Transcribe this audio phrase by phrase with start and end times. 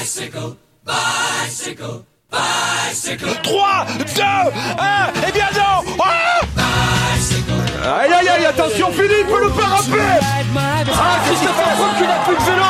[0.00, 2.00] Bicycle, bicycle,
[2.32, 3.36] bicycle.
[3.42, 6.40] 3, 2, 1, et bien non ah
[8.00, 10.20] Aïe aïe aïe, attention Philippe, le parapet
[10.56, 12.64] Ah, Christopher Froome qui n'a plus de vélo.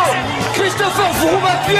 [0.54, 1.79] Christopher Froome à pied.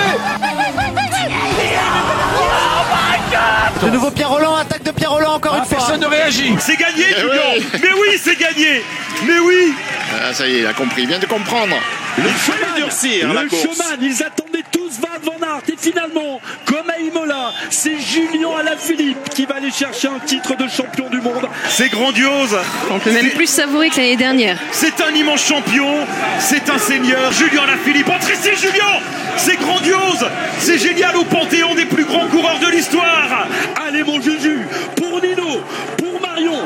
[3.83, 5.79] De nouveau Pierre Roland, attaque de Pierre Roland encore une fois.
[5.79, 6.55] Personne ne réagit.
[6.61, 7.57] C'est gagné, Eh Julien.
[7.83, 8.85] Mais oui, c'est gagné.
[9.27, 9.75] Mais oui
[10.13, 11.77] Ah, ça y est, il a compris, il vient de comprendre.
[12.17, 12.77] Le chemin.
[12.77, 15.63] durcir, le chemin, ils attendaient tous Van Van Aert.
[15.69, 20.69] Et finalement, comme à Imola, c'est Julien Alaphilippe qui va aller chercher un titre de
[20.69, 21.49] champion du monde.
[21.69, 22.57] C'est grandiose.
[22.91, 24.59] On peut même plus savourer que l'année dernière.
[24.73, 26.07] C'est un immense champion,
[26.39, 28.09] c'est un seigneur, Julien Alaphilippe.
[28.09, 29.01] Entre ici, Julien.
[29.37, 30.27] C'est grandiose.
[30.59, 33.47] C'est génial au panthéon des plus grands coureurs de l'histoire.
[33.87, 35.63] Allez, mon Juju, pour Nino,
[35.97, 36.59] pour Marion,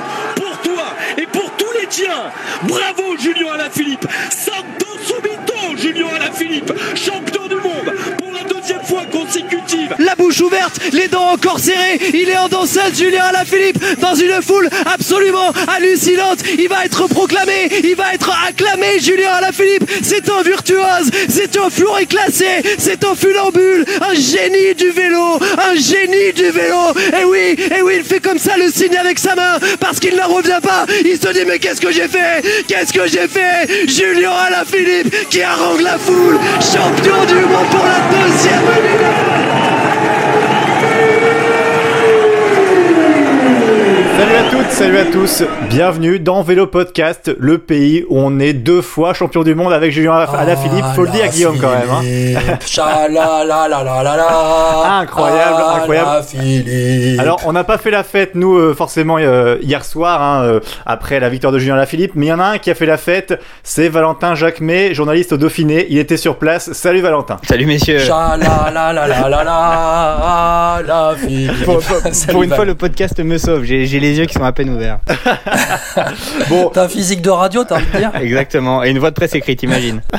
[2.64, 4.06] Bravo, Julien Alaphilippe.
[4.30, 6.72] Santo Subito, Julien Alaphilippe.
[6.96, 7.94] Champion du monde.
[8.18, 12.48] Pour la deuxième fois consécutive La bouche ouverte, les dents encore serrées, il est en
[12.48, 16.40] danseuse Julien Alaphilippe dans une foule absolument hallucinante.
[16.58, 19.90] Il va être proclamé, il va être acclamé Julien Alaphilippe.
[20.02, 22.46] C'est un virtuose, c'est un fleuret classé,
[22.78, 26.92] c'est un funambule, un génie du vélo, un génie du vélo.
[27.20, 30.16] Et oui, et oui, il fait comme ça le signe avec sa main parce qu'il
[30.16, 30.86] n'en revient pas.
[31.04, 32.44] Il se dit mais qu'est-ce que j'ai fait?
[32.68, 33.88] Qu'est-ce que j'ai fait?
[33.88, 39.33] Julien Alaphilippe qui harangue la foule, champion du monde pour la deuxième
[44.16, 48.52] Salut à toutes, salut à tous, bienvenue dans Vélo Podcast, le pays où on est
[48.52, 51.90] deux fois champion du monde avec Julien Alaphilippe, faut le dire Guillaume quand même.
[51.90, 52.02] Hein.
[55.00, 56.10] Incroyable, incroyable.
[57.18, 60.60] Alors on n'a pas fait la fête nous euh, forcément euh, hier soir hein, euh,
[60.86, 62.86] après la victoire de Julien Alaphilippe, mais il y en a un qui a fait
[62.86, 66.72] la fête, c'est Valentin Jacquemet, journaliste au Dauphiné, il était sur place.
[66.72, 67.38] Salut Valentin.
[67.48, 67.98] Salut messieurs.
[71.64, 71.96] Pour, pour-
[72.32, 73.64] pour une fois, le podcast me sauve.
[73.64, 74.98] J'ai les yeux qui sont à peine ouverts.
[76.48, 78.10] Bon, T'as un physique de radio, t'as envie de dire?
[78.20, 78.82] Exactement.
[78.84, 80.02] Et une voix de presse écrite, imagine.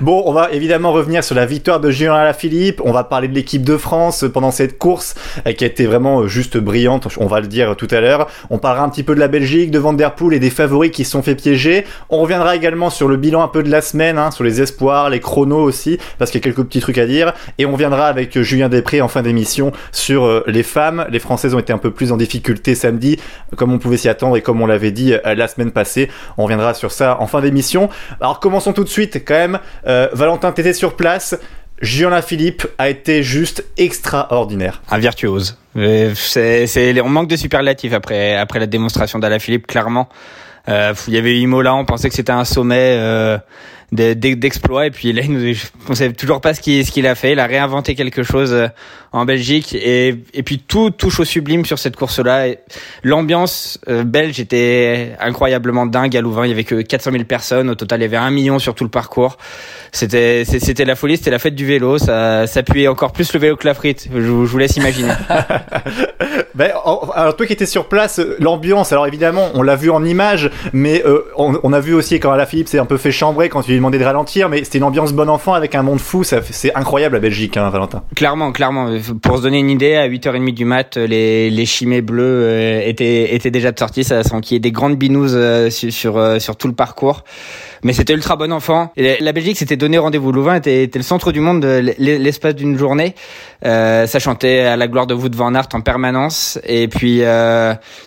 [0.00, 2.80] Bon, on va évidemment revenir sur la victoire de Julien Alaphilippe.
[2.84, 5.14] On va parler de l'équipe de France pendant cette course
[5.46, 7.08] euh, qui a été vraiment euh, juste brillante.
[7.18, 8.28] On va le dire tout à l'heure.
[8.50, 10.90] On parlera un petit peu de la Belgique, de Van Der Poel et des favoris
[10.90, 11.84] qui se sont fait piéger.
[12.08, 15.10] On reviendra également sur le bilan un peu de la semaine, hein, sur les espoirs,
[15.10, 17.34] les chronos aussi, parce qu'il y a quelques petits trucs à dire.
[17.58, 21.06] Et on viendra avec euh, Julien Després en fin d'émission sur euh, les femmes.
[21.10, 23.18] Les Françaises ont été un peu plus en difficulté samedi,
[23.56, 26.10] comme on pouvait s'y attendre et comme on l'avait dit euh, la semaine passée.
[26.38, 27.88] On reviendra sur ça en fin d'émission.
[28.20, 29.58] Alors commençons tout de suite quand même.
[29.86, 31.38] Euh, Valentin, t'étais sur place.
[31.80, 34.82] Julien Philippe a été juste extraordinaire.
[34.90, 35.58] Un virtuose.
[35.76, 36.14] Euh,
[37.04, 40.08] on manque de superlatifs après, après la démonstration d'Alaphilippe, clairement.
[40.68, 42.96] Euh, il y avait Imola, on pensait que c'était un sommet
[43.92, 45.56] de- de- et puis là, il
[45.88, 47.32] on sait toujours pas ce qu'il ce qu'il a fait.
[47.32, 48.68] Il a réinventé quelque chose euh,
[49.12, 52.46] en Belgique, et, et puis tout touche au sublime sur cette course-là.
[53.02, 56.46] L'ambiance euh, belge était incroyablement dingue à Louvain.
[56.46, 57.68] Il y avait que 400 000 personnes.
[57.68, 59.36] Au total, il y avait un million sur tout le parcours.
[59.92, 61.98] C'était c'était la folie, c'était la fête du vélo.
[61.98, 64.08] Ça, puait encore plus le vélo que la frite.
[64.12, 65.12] Je, je vous laisse imaginer.
[66.54, 69.90] Ben, en- alors toi qui étais sur place, euh, l'ambiance, alors évidemment, on l'a vu
[69.90, 73.10] en image, mais euh, on, on a vu aussi quand Alaphilippe s'est un peu fait
[73.12, 75.82] chambrer quand il lui demandait de ralentir, mais c'était une ambiance bon enfant avec un
[75.82, 78.02] monde fou, c'est incroyable la Belgique, hein, Valentin.
[78.14, 78.90] Clairement, clairement.
[79.22, 83.34] Pour se donner une idée, à 8h30 du mat, les, les chimées bleues euh, étaient,
[83.34, 84.04] étaient déjà de sortie.
[84.04, 87.24] Ça sent qu'il y ait des grandes binouses euh, sur, euh, sur tout le parcours.
[87.82, 88.92] Mais c'était ultra bon enfant.
[88.96, 90.30] La Belgique s'était donné rendez-vous.
[90.30, 93.16] Louvain était, était le centre du monde l'espace d'une journée.
[93.64, 96.60] Euh, ça chantait à la gloire de Wout van Aert en permanence.
[96.64, 97.22] Et puis,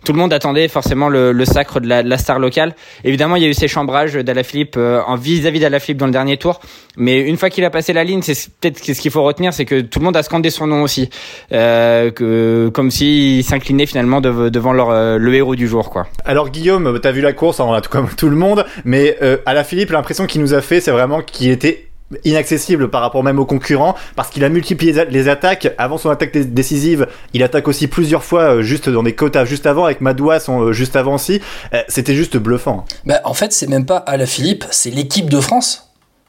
[0.06, 2.74] tout le monde attendait forcément le, le sacre de la, star locale.
[3.04, 6.60] Évidemment, il y a eu ces chambrages d'Alaphilippe en vis-à-vis d'Alaphilippe dans le dernier tour.
[6.98, 9.54] Mais une fois qu'il a passé la ligne, c'est ce- peut-être ce qu'il faut retenir,
[9.54, 11.10] c'est que tout le monde a scandé son nom aussi,
[11.52, 16.08] euh, que, comme s'il s'inclinait finalement dev- devant leur, euh, le héros du jour, quoi.
[16.24, 19.90] Alors Guillaume, t'as vu la course, a tout comme tout le monde, mais euh, Alaphilippe,
[19.92, 21.88] l'impression qu'il nous a fait, c'est vraiment qu'il était
[22.24, 25.74] inaccessible par rapport même aux concurrents parce qu'il a multiplié les attaques.
[25.78, 29.46] Avant son attaque dé- décisive il attaque aussi plusieurs fois euh, juste dans des quotas
[29.46, 31.42] juste avant avec Madoua son, euh, juste avant aussi.
[31.74, 32.86] Euh, c'était juste bluffant.
[33.06, 35.85] Bah, en fait, c'est même pas Alaphilippe, c'est l'équipe de France.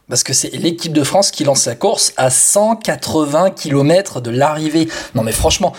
[0.08, 4.88] Parce que c'est l'équipe de France qui lance la course à 180 km de l'arrivée.
[5.16, 5.72] Non mais franchement,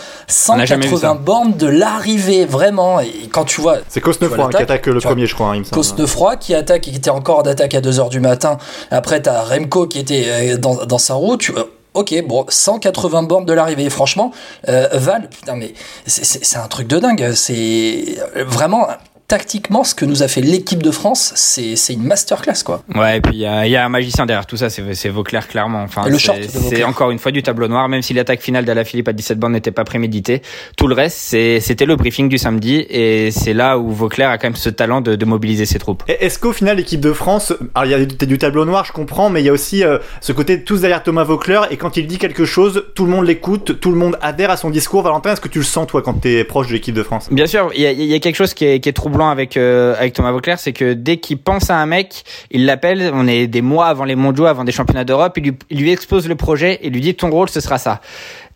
[0.50, 1.14] On n'a jamais vu 180 ça.
[1.18, 3.00] bornes de l'arrivée, vraiment.
[3.00, 3.78] Et quand tu vois...
[3.88, 4.00] c'est
[4.46, 5.10] hein, qui attaque le vois.
[5.12, 7.80] premier je crois hein, il me semble Cosnefroy qui attaque, qui était encore d'attaque à
[7.80, 8.58] 2h du matin.
[8.90, 11.40] Après, t'as Remco qui était euh, dans, dans sa route.
[11.40, 11.64] Tu- euh,
[11.94, 13.88] Ok, bon, 180 bornes de l'arrivée.
[13.90, 14.30] Franchement,
[14.68, 15.72] euh, Val, putain, mais
[16.06, 17.32] c'est- un truc de dingue.
[17.34, 18.86] C'est vraiment
[19.28, 22.82] tactiquement, ce que nous a fait l'équipe de France, c'est une masterclass, quoi.
[22.94, 25.82] Ouais, et puis il y, y, a un magicien derrière tout ça, c'est Vauclair, clairement.
[25.82, 29.38] Enfin, c'est encore une fois du tableau noir, même si l'attaque finale d'Alaphilippe à 17
[29.38, 30.40] bandes n'était pas préméditée.
[30.78, 34.46] Tout le reste, c'était le briefing du samedi, et c'est là où Vauclair a quand
[34.46, 36.02] même ce talent de, de mobiliser ses troupes.
[36.08, 38.92] Est-ce qu'au final, l'équipe de France, alors il y a du, du, tableau noir, je
[38.92, 41.98] comprends, mais il y a aussi euh, ce côté tous derrière Thomas Vauclair, et quand
[41.98, 45.02] il dit quelque chose, tout le monde l'écoute, tout le monde adhère à son discours.
[45.02, 47.28] Valentin, est-ce que tu le sens, toi, quand tu es proche de l'équipe de France?
[47.30, 49.56] Bien sûr, il y, y a, quelque chose qui est, qui est troublant avec...
[49.56, 53.26] Euh, avec Thomas Vauclair, c'est que dès qu'il pense à un mec, il l'appelle, on
[53.26, 56.78] est des mois avant les mondiaux, avant des championnats d'Europe, il lui, expose le projet
[56.82, 58.00] et lui dit ton rôle ce sera ça.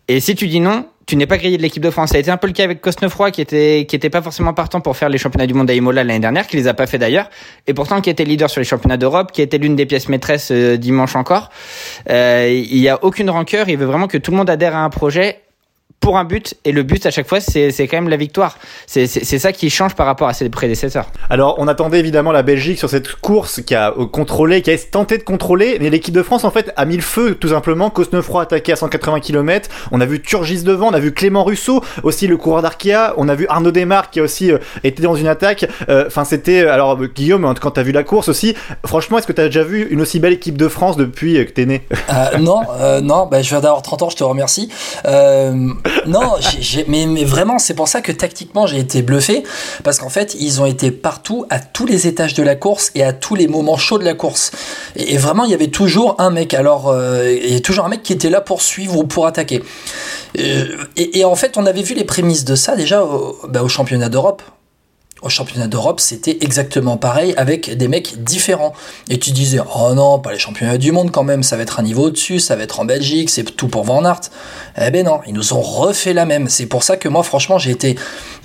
[0.07, 2.11] Et si tu dis non, tu n'es pas grillé de l'équipe de France.
[2.11, 4.53] Ça a été un peu le cas avec Cosnefroy qui était qui était pas forcément
[4.53, 6.87] partant pour faire les championnats du monde à Imola l'année dernière, qui les a pas
[6.87, 7.29] fait d'ailleurs,
[7.67, 10.51] et pourtant qui était leader sur les championnats d'Europe, qui était l'une des pièces maîtresses
[10.51, 11.49] euh, dimanche encore.
[12.09, 13.69] Euh, il y a aucune rancœur.
[13.69, 15.39] Il veut vraiment que tout le monde adhère à un projet
[16.03, 18.57] pour un but et le but à chaque fois c'est quand même la victoire.
[18.87, 21.09] C'est ça qui change par rapport à ses prédécesseurs.
[21.29, 24.77] Alors on attendait évidemment la Belgique sur cette course qui a euh, contrôlé, qui a
[24.77, 27.89] tenté de contrôler, mais l'équipe de France en fait a mis le feu tout simplement.
[27.89, 31.81] Cosnefroy attaqué à 180 km, on a vu Turgis devant, on a vu Clément Russo,
[32.03, 35.15] aussi le coureur d'Arkea, on a vu Arnaud Desmar qui a aussi euh, été dans
[35.15, 35.65] une attaque.
[35.87, 38.55] Euh, enfin c'était alors Guillaume quand t'as vu la course aussi,
[38.85, 41.65] franchement est-ce que t'as déjà vu une aussi belle équipe de France depuis que t'es
[41.65, 41.87] né?
[42.41, 42.59] Non,
[43.01, 44.69] non, bah, je viens d'avoir 30 ans, je te remercie
[46.07, 46.35] non,
[46.87, 49.43] mais, vraiment, c'est pour ça que tactiquement j'ai été bluffé,
[49.83, 53.03] parce qu'en fait, ils ont été partout, à tous les étages de la course et
[53.03, 54.51] à tous les moments chauds de la course.
[54.95, 56.53] Et, vraiment, il y avait toujours un mec.
[56.53, 59.25] Alors, euh, il y a toujours un mec qui était là pour suivre ou pour
[59.25, 59.63] attaquer.
[60.39, 63.69] Euh, et, en fait, on avait vu les prémices de ça déjà au, bah, au
[63.69, 64.41] championnat d'Europe
[65.23, 68.73] au championnat d'Europe, c'était exactement pareil avec des mecs différents.
[69.09, 71.79] Et tu disais, oh non, pas les championnats du monde quand même, ça va être
[71.79, 74.21] un niveau au-dessus, ça va être en Belgique, c'est tout pour Van Aert.
[74.79, 76.49] Eh ben non, ils nous ont refait la même.
[76.49, 77.97] C'est pour ça que moi, franchement, j'ai été,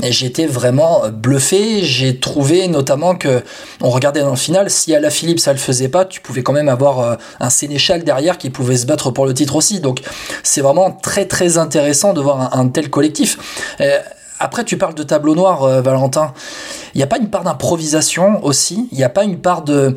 [0.02, 1.82] été vraiment bluffé.
[1.82, 3.42] J'ai trouvé notamment que,
[3.80, 6.42] on regardait dans le final, si à la Philippe ça le faisait pas, tu pouvais
[6.42, 9.80] quand même avoir euh, un Sénéchal derrière qui pouvait se battre pour le titre aussi.
[9.80, 10.00] Donc,
[10.42, 13.38] c'est vraiment très très intéressant de voir un, tel collectif.
[13.80, 13.98] Euh,
[14.40, 16.32] après, tu parles de tableau noir, euh, Valentin.
[16.94, 18.88] Il n'y a pas une part d'improvisation aussi?
[18.92, 19.96] Il n'y a pas une part de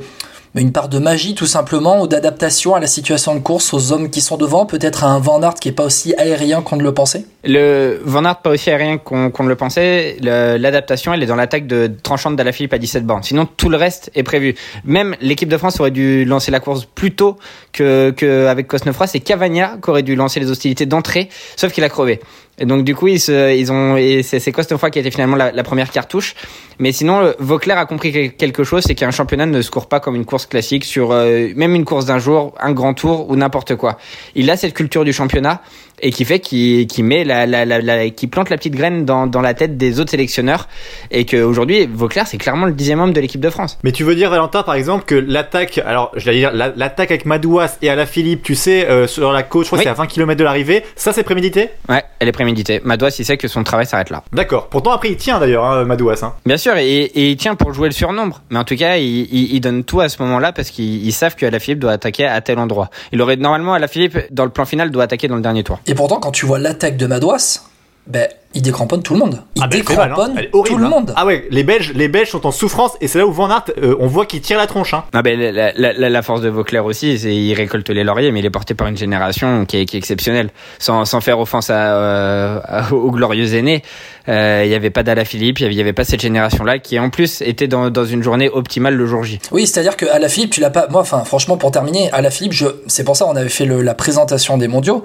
[0.53, 4.09] une part de magie tout simplement ou d'adaptation à la situation de course aux hommes
[4.09, 4.65] qui sont devant?
[4.65, 7.25] Peut-être un Van Aert qui est pas aussi aérien qu'on ne le pensait?
[7.45, 11.67] Le Van Aert pas aussi aérien qu'on ne le pensait l'adaptation elle est dans l'attaque
[11.67, 13.23] de tranchante d'Alaphilippe à 17 bornes.
[13.23, 14.55] Sinon tout le reste est prévu.
[14.83, 17.37] Même l'équipe de France aurait dû lancer la course plus tôt
[17.71, 19.07] que, que avec Cosnefroy.
[19.07, 22.19] C'est Cavagna qui aurait dû lancer les hostilités d'entrée sauf qu'il a crevé
[22.61, 25.51] et donc du coup ils, se, ils ont c'est Cosnefroy qui a été finalement la,
[25.51, 26.35] la, première cartouche.
[26.77, 30.15] Mais sinon Vauclair a compris quelque chose, c'est qu'un championnat ne se court pas comme
[30.15, 33.75] une course classique sur euh, même une course d'un jour, un grand tour ou n'importe
[33.75, 33.97] quoi.
[34.35, 35.61] Il a cette culture du championnat
[36.01, 39.27] et qui fait qui qui met la, la, la, qui plante la petite graine dans,
[39.27, 40.68] dans la tête des autres sélectionneurs
[41.12, 43.77] et qu'aujourd'hui Vauclair c'est clairement le dixième homme de l'équipe de France.
[43.83, 47.25] Mais tu veux dire Valentin par exemple que l'attaque alors je vais dire l'attaque avec
[47.25, 50.07] Madouas et Alaphilippe tu sais euh, sur la côte je crois que c'est à 20
[50.07, 51.69] km de l'arrivée ça c'est prémédité?
[51.89, 52.81] Ouais elle est préméditée.
[52.83, 54.24] Madouas il sait que son travail s'arrête là.
[54.33, 56.33] D'accord pourtant après il tient d'ailleurs hein, Madouas hein.
[56.45, 59.27] Bien sûr et, et, il tient pour jouer le surnombre mais en tout cas il,
[59.31, 62.42] il, donne tout à ce moment là parce qu'ils savent que Alaphilippe doit attaquer à
[62.42, 62.89] tel endroit.
[63.12, 65.80] Il aurait normalement Alaphilippe dans le plan final doit attaquer dans le dernier tour.
[65.91, 67.63] Et pourtant, quand tu vois l'attaque de Madouas,
[68.07, 69.43] ben, il décramponne tout le monde.
[69.57, 70.88] Il ah ben, décramponne tout le hein.
[70.88, 71.13] monde.
[71.17, 73.65] Ah ouais, les Belges, les Belges sont en souffrance et c'est là où Van Aert,
[73.77, 74.93] euh, on voit qu'il tire la tronche.
[74.93, 75.03] Hein.
[75.11, 78.39] Ah ben, la, la, la, force de Vauclair aussi, c'est il récolte les lauriers, mais
[78.39, 80.49] il est porté par une génération qui est, qui est exceptionnelle.
[80.79, 82.59] Sans, sans faire offense à, euh,
[82.92, 83.83] aux glorieux aînés,
[84.30, 87.42] euh, il n'y avait pas Philippe, il n'y avait, pas cette génération-là qui en plus
[87.42, 89.39] était dans, dans une journée optimale le jour J.
[89.51, 90.87] Oui, c'est-à-dire que Philippe, tu l'as pas.
[90.87, 92.68] Moi, enfin, franchement, pour terminer, Philippe, je...
[92.87, 95.04] c'est pour ça on avait fait le, la présentation des mondiaux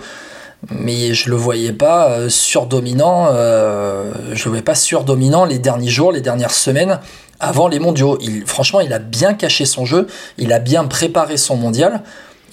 [0.71, 5.89] mais je le voyais pas euh, surdominant euh, je le voyais pas surdominant les derniers
[5.89, 7.01] jours les dernières semaines
[7.39, 8.19] avant les mondiaux.
[8.47, 10.07] Franchement il a bien caché son jeu
[10.39, 12.03] il a bien préparé son mondial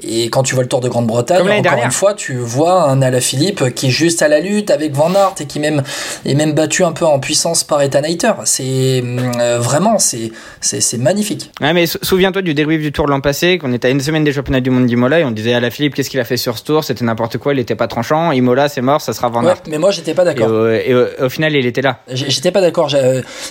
[0.03, 3.73] et quand tu vois le Tour de Grande-Bretagne, encore une fois, tu vois un Alaphilippe
[3.73, 5.83] qui est juste à la lutte avec Van Aert et qui même
[6.25, 8.33] est même battu un peu en puissance par Ethan Hayter.
[8.45, 10.31] C'est euh, vraiment c'est
[10.61, 11.51] c'est magnifique.
[11.61, 14.33] Ouais, mais souviens-toi du débrief du Tour l'an passé, qu'on était à une semaine des
[14.33, 16.83] championnats du monde d'Imola et on disait Alaphilippe qu'est-ce qu'il a fait sur ce Tour,
[16.83, 18.31] c'était n'importe quoi, il était pas tranchant.
[18.31, 19.63] Imola c'est mort, ça sera Van Aert.
[19.67, 20.69] mais moi j'étais pas d'accord.
[20.69, 21.99] Et, au, final il était là.
[22.07, 22.89] J'étais pas d'accord.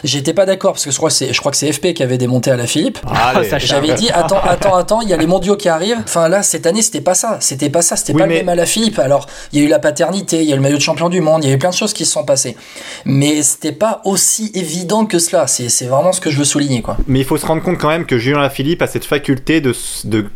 [0.05, 2.19] J'étais pas d'accord parce que je crois que je crois que c'est FP qui avait
[2.19, 2.99] démonté Alaphilippe.
[3.07, 6.01] Ah, J'avais dit attends attends attends, il y a les mondiaux qui arrivent.
[6.05, 7.39] Enfin là cette année, c'était pas ça.
[7.41, 7.97] C'était pas ça.
[7.97, 8.99] C'était pas le même à la Philippe.
[8.99, 11.09] Alors, il y a eu la paternité, il y a eu le maillot de champion
[11.09, 12.57] du monde, il y a eu plein de choses qui se sont passées.
[13.05, 15.47] Mais c'était pas aussi évident que cela.
[15.47, 16.97] C'est vraiment ce que je veux souligner, quoi.
[17.07, 19.73] Mais il faut se rendre compte quand même que Julien Philippe a cette faculté de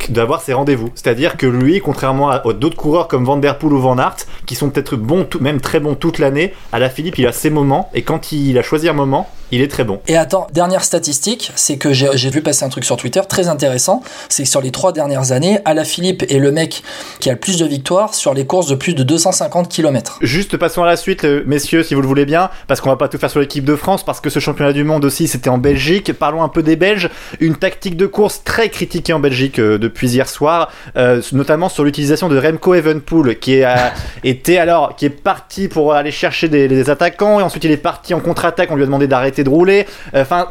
[0.08, 0.90] d'avoir ses rendez-vous.
[0.94, 4.54] C'est-à-dire que lui, contrairement à d'autres coureurs comme Van Der Poel ou Van Aert, qui
[4.54, 7.90] sont peut-être bons, même très bons toute l'année, à la Philippe, il a ses moments.
[7.94, 10.00] Et quand il a choisi un moment, Il est très bon.
[10.09, 14.03] Et attends, dernière statistique, c'est que j'ai vu passer un truc sur Twitter très intéressant,
[14.29, 16.83] c'est que sur les trois dernières années, Alaphilippe est le mec
[17.21, 20.19] qui a le plus de victoires sur les courses de plus de 250 km.
[20.21, 22.97] Juste passons à la suite, euh, messieurs, si vous le voulez bien, parce qu'on va
[22.97, 25.50] pas tout faire sur l'équipe de France, parce que ce championnat du monde aussi, c'était
[25.50, 26.12] en Belgique.
[26.12, 27.09] Parlons un peu des Belges.
[27.38, 31.85] Une tactique de course très critiquée en Belgique euh, depuis hier soir, euh, notamment sur
[31.85, 33.93] l'utilisation de Remco Evenpool, qui a
[34.25, 37.76] été alors, qui est parti pour aller chercher des, des attaquants, et ensuite il est
[37.76, 38.71] parti en contre-attaque.
[38.73, 39.87] On lui a demandé d'arrêter de rouler.
[40.14, 40.49] Enfin,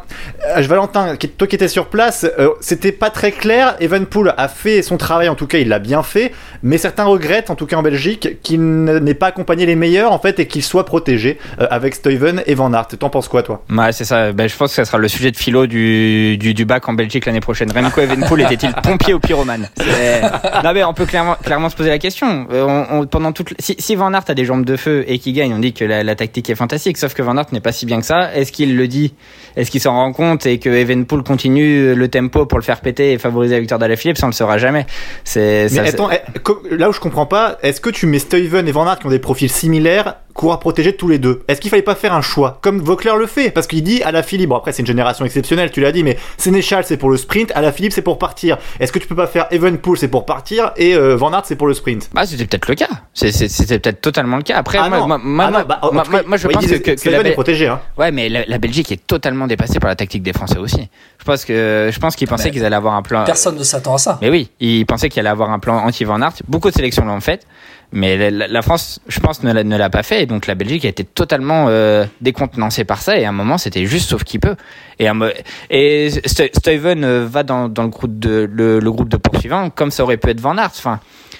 [0.58, 3.75] euh, Valentin, qui- toi qui étais sur place, euh, c'était pas très clair.
[3.80, 6.32] Evenpool a fait son travail, en tout cas, il l'a bien fait,
[6.63, 10.20] mais certains regrettent, en tout cas en Belgique, qu'il n'ait pas accompagné les meilleurs, en
[10.20, 12.88] fait, et qu'il soit protégé euh, avec Stuyven et Van Aert.
[13.00, 13.63] T'en penses quoi, toi?
[13.70, 14.32] Ouais, c'est ça.
[14.32, 16.94] Ben, je pense que ça sera le sujet de philo du, du, du bac en
[16.94, 17.72] Belgique l'année prochaine.
[17.72, 19.70] Remco Evenepoel était-il pompier ou pyromane?
[20.63, 22.48] Non, mais on peut clairement, clairement se poser la question.
[22.51, 23.54] Euh, on- on- pendant toute...
[23.60, 25.86] si, si Van Aert a des jambes de feu et qu'il gagne, on dit que
[25.86, 26.98] la, la tactique est fantastique.
[26.98, 28.34] Sauf que Van Aert n'est pas si bien que ça.
[28.36, 29.13] Est-ce qu'il le dit
[29.55, 33.13] Est-ce qu'il s'en rend compte et que Evenepoel continue le tempo pour le faire péter
[33.13, 34.86] et favoriser la victoire d'Alaphilippe Ça, on le saura jamais.
[35.24, 38.67] C'est Mais ça- attends, eh, là où je comprends pas, est-ce que tu mets Stuyven
[38.67, 41.72] et Van Aert qui ont des profils similaires, coureurs protégés tous les deux Est-ce qu'il
[41.72, 42.60] fallait pas faire un choix?
[42.62, 45.25] Comme Vauclair le fait, parce qu'il dit à la Philippe, bon après c'est une génération
[45.25, 48.20] exceptionnelle, tu l'as dit, mais Sénéchal c'est pour le sprint, à la Philippe c'est pour
[48.20, 48.58] partir.
[48.80, 51.56] Est-ce que tu peux pas faire Evenpool c'est pour partir et euh, Van Aert c'est
[51.56, 52.10] pour le sprint?
[52.13, 52.88] Bah, c'était peut-être le cas.
[53.13, 54.58] C'est- c'est- C'était peut-être totalement le cas.
[54.58, 55.08] Après, Ah moi, non.
[55.08, 57.01] moi, moi, Ah non, bah, en moi- cas, moi, je ouais, pense que, disait- que,
[57.01, 57.80] que la est Bel- protégé, hein.
[57.98, 60.89] Ouais, mais la, la Belgique est totalement dépassée par la tactique des Français aussi.
[61.20, 63.24] Je pense que je pense qu'ils pensaient qu'ils allaient avoir un plan.
[63.24, 64.20] Personne ne s'attend à ça.
[64.22, 66.34] Mais oui, ils pensaient qu'il allait avoir un plan anti Van Aert.
[66.50, 67.48] Beaucoup de sélections l'ont fait,
[67.92, 70.24] mais la, France, je pense, ne l'a, pas fait.
[70.24, 73.18] Et donc la Belgique a été totalement euh, décontenancée par ça.
[73.18, 74.56] Et à un moment, c'était juste sauf qui peut.
[75.00, 75.18] Et, un
[75.70, 80.04] et St- Stuyven euh, va dans, le groupe de le groupe de poursuivants comme ça
[80.04, 80.72] aurait pu être Van Aert.
[80.77, 81.00] Enfin,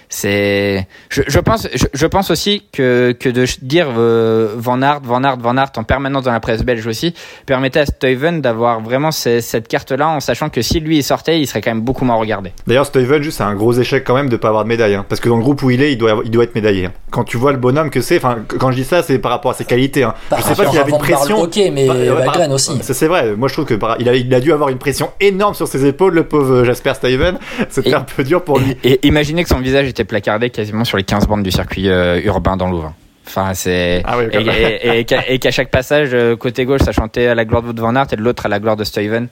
[0.10, 0.88] c'est.
[1.10, 5.24] Je, je pense, je, je pense aussi que que de dire euh, Van Aert, Van
[5.24, 7.14] Aert, Van Aert en permanence dans la presse belge aussi
[7.46, 11.40] permettait à Stuyven d'avoir vraiment ce- cette carte-là en sachant que si lui il sortait,
[11.40, 12.52] il serait quand même beaucoup moins regardé.
[12.68, 14.96] D'ailleurs, Stuyven, juste, c'est un gros échec quand même de pas avoir de médaille.
[14.96, 15.06] hein.
[15.08, 16.86] Parce que dans le groupe où il est, il doit, il doit être médaillé.
[16.86, 16.92] hein.
[17.12, 19.52] Quand tu vois le bonhomme que c'est, enfin, quand je dis ça, c'est par rapport
[19.52, 20.04] à ses qualités.
[20.04, 20.14] hein.
[20.30, 21.42] Par je sais pas s'il avait une pression.
[21.42, 22.78] ok, mais Bah, ouais, par- aussi.
[22.84, 23.36] Ça, c'est vrai.
[23.36, 25.68] Moi, je trouve que par- il, a, il a dû avoir une pression énorme sur
[25.68, 27.38] ses épaules, le pauvre Jasper Stuyven.
[27.70, 28.76] C'était Et- un peu dur pour lui.
[28.84, 32.20] Et imaginez que son visage était placardé quasiment sur les 15 bandes du circuit euh,
[32.22, 32.94] urbain dans Louvain.
[33.28, 34.26] Enfin, c'est Ah oui,
[34.84, 38.08] et, qu'à- chaque passage, euh, côté gauche, ça chantait à la gloire de Van Aert
[38.12, 39.28] et de l'autre à la gloire de Stuyven.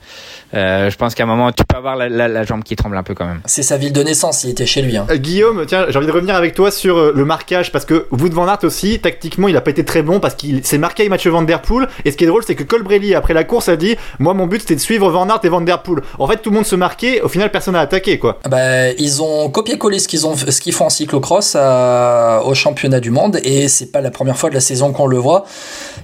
[0.53, 2.97] Euh, je pense qu'à un moment, tu peux avoir la, la- la jambe qui tremble
[2.97, 3.41] un peu quand même.
[3.45, 4.97] C'est sa ville de naissance, il était chez lui.
[4.97, 5.05] hein.
[5.09, 8.07] Euh, Guillaume, tiens, j'ai envie de revenir avec toi sur euh, le marquage parce que
[8.11, 11.03] Wout van Aert aussi, tactiquement, il a pas été très bon parce qu'il s'est marqué
[11.03, 11.87] avec Mathieu Van Der Poel.
[12.05, 14.47] Et ce qui est drôle, c'est que Colbrelli, après la course, a dit Moi, mon
[14.47, 16.01] but c'était de suivre Van Aert et Van Der Poel.
[16.19, 18.39] En fait, tout le monde se marquait, au final, personne n'a attaqué quoi.
[18.49, 22.99] Bah, ils ont copié-collé ce qu'ils ont, ce qu'ils font en cyclocross à- au championnat
[22.99, 25.45] du monde et c'est pas la première fois de la saison qu'on le voit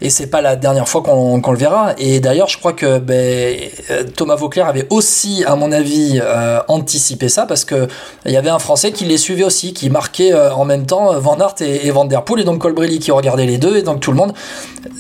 [0.01, 1.93] et c'est pas la dernière fois qu'on le verra.
[1.98, 3.57] Et d'ailleurs, je crois que ben,
[3.91, 7.88] euh, Thomas Vauclair avait aussi, à mon avis, euh, anticipé ça parce que
[8.25, 11.17] il y avait un Français qui les suivait aussi, qui marquait euh, en même temps
[11.19, 13.81] Van Aert et, et Van Der Poel et donc Colbrelli qui regardait les deux et
[13.83, 14.33] donc tout le monde.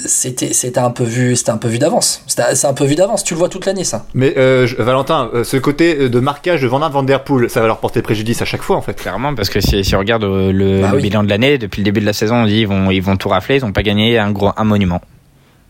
[0.05, 2.21] C'était, c'était un peu vu, c'était un peu vu d'avance.
[2.27, 3.23] C'est un peu vu d'avance.
[3.23, 4.05] Tu le vois toute l'année, ça.
[4.13, 7.61] Mais euh, je- Valentin, ce côté de marquage de Van Aert Van Der Poel, ça
[7.61, 8.93] va leur porter préjudice à chaque fois en fait.
[8.93, 11.01] Clairement, parce que si, si on regarde le, Bah le oui.
[11.03, 13.29] bilan de l'année, depuis le début de la saison, on dit vont, ils vont tout
[13.29, 15.01] rafler, ils ont pas gagné un gros, un monument.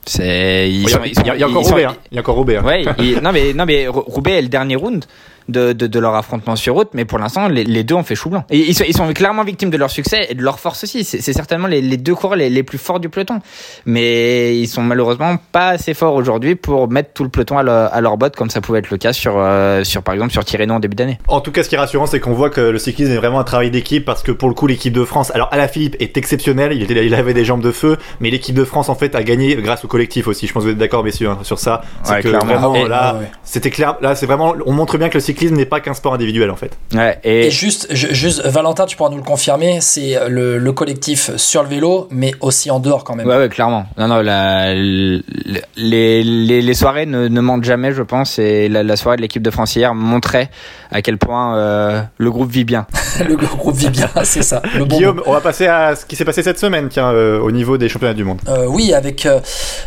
[0.05, 1.95] C'est, Il y, a, encore Roubaix, hein.
[2.11, 2.59] Il y a encore Roubaix.
[2.59, 5.05] Ouais, il- non mais non mais Rou- Roubaix est le dernier round
[5.51, 8.15] de, de, de leur affrontement sur route, mais pour l'instant les, les deux ont fait
[8.15, 8.43] chou blanc.
[8.49, 11.03] Et ils sont, ils sont clairement victimes de leur succès et de leur force aussi.
[11.03, 13.39] C'est c'est certainement les, les deux coureurs les, les plus forts du peloton,
[13.85, 17.93] mais ils sont malheureusement pas assez forts aujourd'hui pour mettre tout le peloton à, leur-
[17.93, 20.43] à leur botte comme ça pouvait être le cas sur euh, sur par exemple sur
[20.45, 21.17] Tirreno en début d'année.
[21.27, 23.39] En tout cas, ce qui est rassurant, c'est qu'on voit que le cyclisme est vraiment
[23.39, 26.73] un travail d'équipe parce que pour le coup, l'équipe de France, alors Alaphilippe est exceptionnel,
[26.73, 29.23] il, était, il avait des jambes de feu, mais l'équipe de France en fait a
[29.23, 30.47] gagné grâce au collectif aussi.
[30.47, 31.81] Je pense que vous êtes d'accord, messieurs, hein, sur ça.
[32.03, 32.45] C'est Ouais, que clairement.
[32.69, 33.29] vraiment Et- là, ouais.
[33.43, 33.95] c'était clair.
[34.01, 36.55] Là, c'est vraiment, on montre bien que le cyclisme n'est pas qu'un sport individuel en
[36.55, 36.71] fait.
[36.93, 40.71] Ouais, Et, et, juste, ju- juste, Valentin, tu pourras nous le confirmer, c'est le, le
[40.73, 43.27] collectif sur le vélo, mais aussi en dehors quand même.
[43.27, 43.85] Ouais, ouais, clairement.
[43.97, 48.83] Non, non, la, les, les, les soirées ne, ne mentent jamais, je pense, et la,
[48.83, 50.49] la soirée de l'équipe de France hier montrait
[50.91, 52.87] à quel point euh, le groupe vit bien.
[53.27, 54.61] le groupe vit bien, c'est ça.
[54.77, 57.39] Le bon Guillaume, on va passer à ce qui s'est passé cette semaine, tiens, euh,
[57.39, 58.39] au niveau des championnats du monde.
[58.47, 59.39] Euh, oui, avec, euh,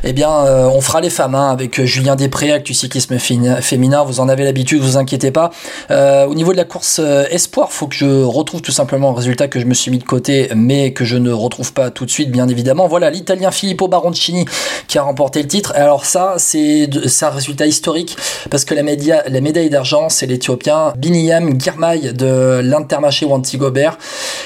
[0.04, 3.60] eh bien, euh, on fera les femmes hein, avec euh, Julien Després, Actu Cyclisme Féminin-
[3.60, 4.04] Féminin.
[4.04, 5.50] Vous en avez l'habitude, vous inquiétez pas.
[5.90, 9.16] Euh, au niveau de la course euh, espoir, faut que je retrouve tout simplement le
[9.16, 12.04] résultat que je me suis mis de côté, mais que je ne retrouve pas tout
[12.04, 12.86] de suite, bien évidemment.
[12.86, 14.44] Voilà, l'Italien Filippo Baroncini
[14.88, 15.72] qui a remporté le titre.
[15.74, 16.88] Alors ça, c'est
[17.22, 18.16] un résultat historique
[18.50, 23.98] parce que la, médaille d'argent, c'est l'Éthiopien Biniyam Girmay de l'Intermarché Wanty Gobert.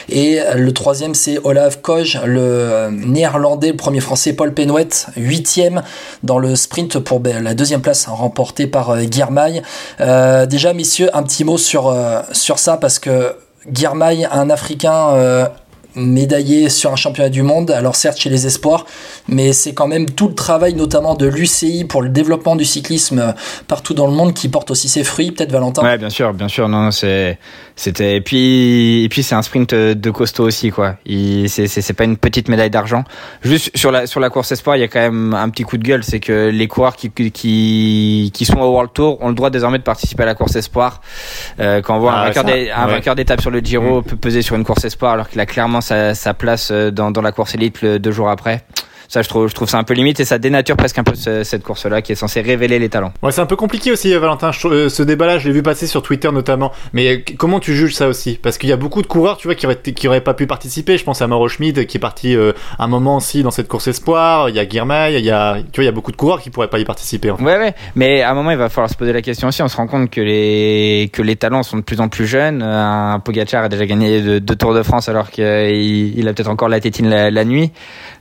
[0.08, 5.82] Et le troisième, c'est Olaf Koj, le néerlandais, le premier français Paul Penouet, huitième
[6.22, 9.62] dans le sprint pour la deuxième place remportée par euh, Girmay.
[10.00, 13.34] Euh, déjà, messieurs, un petit mot sur, euh, sur ça parce que
[13.72, 15.48] Girmay, un Africain
[15.96, 18.84] médaillé sur un championnat du monde, alors certes chez les espoirs,
[19.28, 23.34] mais c'est quand même tout le travail notamment de l'UCI pour le développement du cyclisme
[23.66, 25.82] partout dans le monde qui porte aussi ses fruits, peut-être Valentin?
[25.82, 27.38] Ouais, bien sûr, bien sûr, non, c'est
[27.78, 30.96] c'était et puis et puis c'est un sprint de costaud aussi quoi.
[31.04, 33.04] C'est c'est pas une petite médaille d'argent.
[33.42, 35.76] Juste sur la sur la course espoir, il y a quand même un petit coup
[35.76, 39.34] de gueule, c'est que les coureurs qui qui qui sont au World Tour ont le
[39.34, 41.02] droit désormais de participer à la course espoir.
[41.60, 44.04] Euh, quand on voit un ah, vainqueur un vainqueur d'étape sur le Giro mm.
[44.04, 47.10] peut peser sur une course espoir alors qu'il a clairement sa, sa place euh, dans
[47.10, 48.64] dans la course élite deux jours après.
[49.08, 51.14] Ça, je trouve, je trouve ça un peu limite et ça dénature presque un peu
[51.14, 53.12] cette course-là qui est censée révéler les talents.
[53.22, 54.50] Ouais, c'est un peu compliqué aussi, Valentin.
[54.64, 56.72] Euh, ce débat-là, je l'ai vu passer sur Twitter notamment.
[56.92, 58.38] Mais euh, comment tu juges ça aussi?
[58.42, 60.46] Parce qu'il y a beaucoup de coureurs, tu vois, qui auraient, qui auraient pas pu
[60.46, 60.98] participer.
[60.98, 63.88] Je pense à Mauro Schmid qui est parti euh, un moment aussi dans cette course
[63.88, 64.48] espoir.
[64.48, 66.40] Il y a Guirmay, il y a, tu vois, il y a beaucoup de coureurs
[66.40, 67.30] qui pourraient pas y participer.
[67.30, 67.74] Ouais, ouais.
[67.94, 69.62] Mais à un moment, il va falloir se poser la question aussi.
[69.62, 72.62] On se rend compte que les que les talents sont de plus en plus jeunes.
[72.62, 76.68] Un Pogacar a déjà gagné deux, Tours de France alors qu'il il a peut-être encore
[76.68, 77.72] la tétine la, la nuit.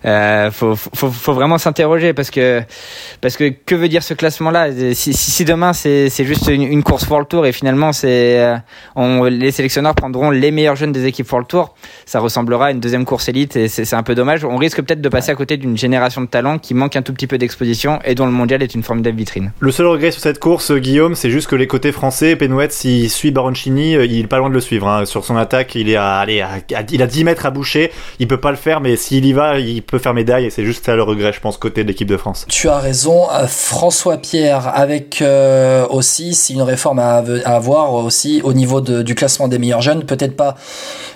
[0.05, 2.61] Euh, faut, faut, faut, vraiment s'interroger parce que
[3.21, 4.67] parce que que veut dire ce classement-là?
[4.93, 9.29] Si, si, demain c'est juste une, une, course pour le tour et finalement c'est euh,
[9.29, 11.73] les sélectionneurs prendront les meilleurs jeunes des équipes pour le tour,
[12.05, 14.45] ça ressemblera à une deuxième course élite et c'est un peu dommage.
[14.45, 17.13] On risque peut-être de passer à côté d'une génération de talents qui manque un tout
[17.13, 19.53] petit peu d'exposition et dont le mondial est une formidable vitrine.
[19.59, 23.09] Le seul regret sur cette course, Guillaume, c'est juste que les côtés français, Penouet, s'il
[23.09, 24.87] suit Baroncini, euh, il est pas loin de le suivre.
[24.87, 25.05] Hein.
[25.05, 26.43] Sur son attaque, il est à, allez,
[26.91, 27.91] il a 10 mètres à boucher.
[28.19, 30.65] Il peut pas le faire, mais s'il y va, il peut faire médaille et c'est
[30.65, 32.45] juste ça le regret, je pense, côté de l'équipe de France.
[32.49, 38.41] Tu as raison, euh, François Pierre, avec euh, aussi, c'est une réforme à, avoir aussi
[38.43, 40.55] au niveau du classement des meilleurs jeunes, peut-être pas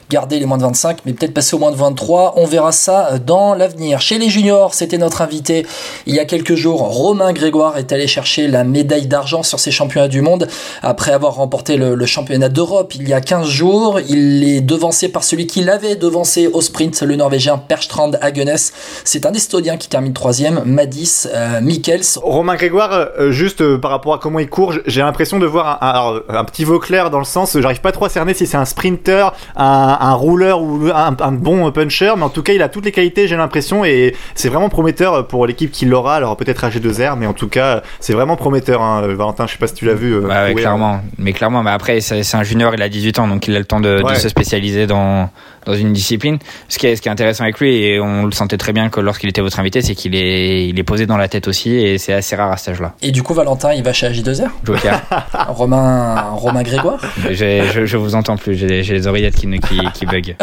[0.10, 2.34] garder les moins de 25, mais peut-être passer au moins de 23.
[2.38, 4.02] On verra ça euh, dans l'avenir.
[4.02, 5.68] Chez les juniors, c'était notre invité
[6.08, 6.82] il y a quelques jours.
[6.82, 10.48] Romain Grégoire est allé chercher la médaille d'argent sur ces championnats du monde
[10.82, 14.00] après avoir remporté le, championnat d'Europe il y a 15 jours.
[14.00, 18.72] Il est devancé par celui qui l'avait devancé au sprint, le Norvégien Perstrand Hagenes.
[19.04, 22.18] C'est un Estodien qui termine troisième, Madis euh, Mikkels.
[22.24, 26.22] Romain Grégoire, euh, juste par rapport à comment il court, j'ai l'impression de voir un,
[26.30, 29.34] un, petit clair dans le sens, j'arrive pas trop à cerner si c'est un sprinter,
[29.56, 32.92] un, un rouleur ou un, bon puncher, mais en tout cas, il a toutes les
[32.92, 36.16] qualités, j'ai l'impression, et c'est vraiment prometteur pour l'équipe qui l'aura.
[36.16, 38.82] Alors peut-être AG2R, mais en tout cas, c'est vraiment prometteur.
[38.82, 39.02] Hein.
[39.02, 40.16] Valentin, je sais pas si tu l'as vu.
[40.16, 43.48] Euh, bah clairement, mais clairement, mais après, c'est un junior, il a 18 ans, donc
[43.48, 45.30] il a le temps de, se spécialiser dans
[45.66, 46.40] dans une discipline.
[46.68, 48.90] Ce qui est ce qui est intéressant avec lui, et on le sentait très bien
[48.90, 51.76] que lorsqu'il était votre invité, c'est qu'il est il est posé dans la tête aussi,
[51.76, 52.94] et c'est assez rare à cet âge-là.
[53.02, 54.50] Et du coup, Valentin, il va chez AG2R.
[55.50, 57.00] Romain Romain Grégoire?
[57.30, 58.56] Je, je, vous entends plus.
[58.56, 60.36] J'ai les oreillettes qui, qui, qui bug.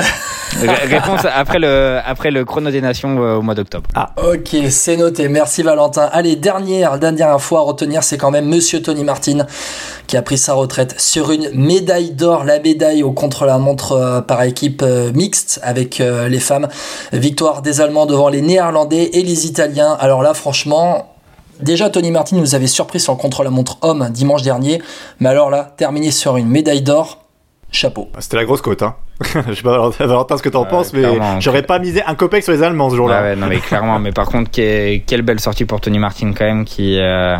[0.88, 3.88] Réponse après le, après le chrono des nations euh, au mois d'octobre.
[3.94, 4.12] Ah.
[4.16, 5.28] Ok, c'est noté.
[5.28, 6.08] Merci Valentin.
[6.12, 9.46] Allez, dernière, dernière info à retenir, c'est quand même Monsieur Tony Martin
[10.06, 14.42] qui a pris sa retraite sur une médaille d'or, la médaille au contre-la-montre euh, par
[14.42, 16.68] équipe euh, mixte avec les femmes.
[17.12, 19.96] Victoire des Allemands devant les Néerlandais et les Italiens.
[19.98, 21.12] Alors là, franchement,
[21.60, 24.82] Déjà, Tony Martin nous avait surpris sur le contre-la-montre homme dimanche dernier,
[25.20, 27.24] mais alors là, terminé sur une médaille d'or,
[27.70, 28.08] chapeau.
[28.18, 28.94] C'était la grosse côte, hein.
[29.48, 31.02] je sais pas, Valentin, ce que t'en penses, mais
[31.40, 33.22] j'aurais pas misé un copec sur les Allemands ce jour-là.
[33.22, 36.64] Ouais, non, mais clairement, mais par contre, quelle belle sortie pour Tony Martin quand même,
[36.66, 37.36] qui, euh,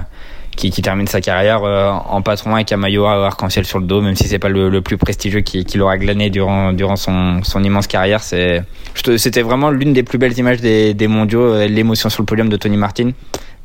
[0.57, 4.01] qui, qui, termine sa carrière euh, en patron avec un maillot arc-en-ciel sur le dos,
[4.01, 7.63] même si c'est pas le, le, plus prestigieux qu'il aura glané durant, durant son, son
[7.63, 8.23] immense carrière.
[8.23, 12.49] C'était vraiment l'une des plus belles images des, des mondiaux, euh, l'émotion sur le podium
[12.49, 13.11] de Tony Martin.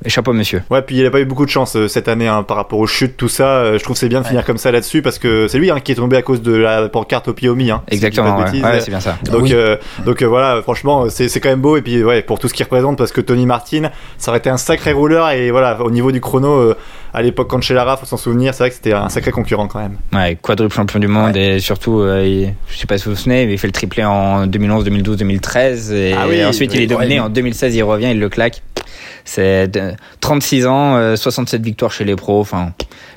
[0.09, 0.63] Chapeau monsieur.
[0.71, 2.79] Ouais, puis il a pas eu beaucoup de chance euh, cette année hein, par rapport
[2.79, 3.57] aux chutes, tout ça.
[3.57, 5.79] Euh, je trouve c'est bien de finir comme ça là-dessus parce que c'est lui hein,
[5.79, 7.69] qui est tombé à cause de la pancarte au Piomi.
[7.69, 8.39] Hein, Exactement.
[8.39, 9.17] ouais, c'est bien ça.
[9.25, 12.53] Donc, euh, donc voilà, franchement, c'est quand même beau et puis ouais, pour tout ce
[12.53, 15.91] qu'il représente parce que Tony Martin, ça aurait été un sacré rouleur et voilà, au
[15.91, 16.73] niveau du chrono,
[17.13, 19.97] à l'époque Cancellara, faut s'en souvenir, c'est vrai que c'était un sacré concurrent quand même.
[20.13, 23.53] Ouais, quadruple champion du monde et surtout, je sais pas si vous vous souvenez, mais
[23.53, 27.29] il fait le triplé en 2011, 2012, 2013 et ah ensuite il est dominé en
[27.29, 28.63] 2016, il revient, il le claque.
[29.25, 29.69] C'est
[30.19, 32.39] 36 ans, 67 euh, victoires chez les pros.
[32.39, 32.71] Enfin,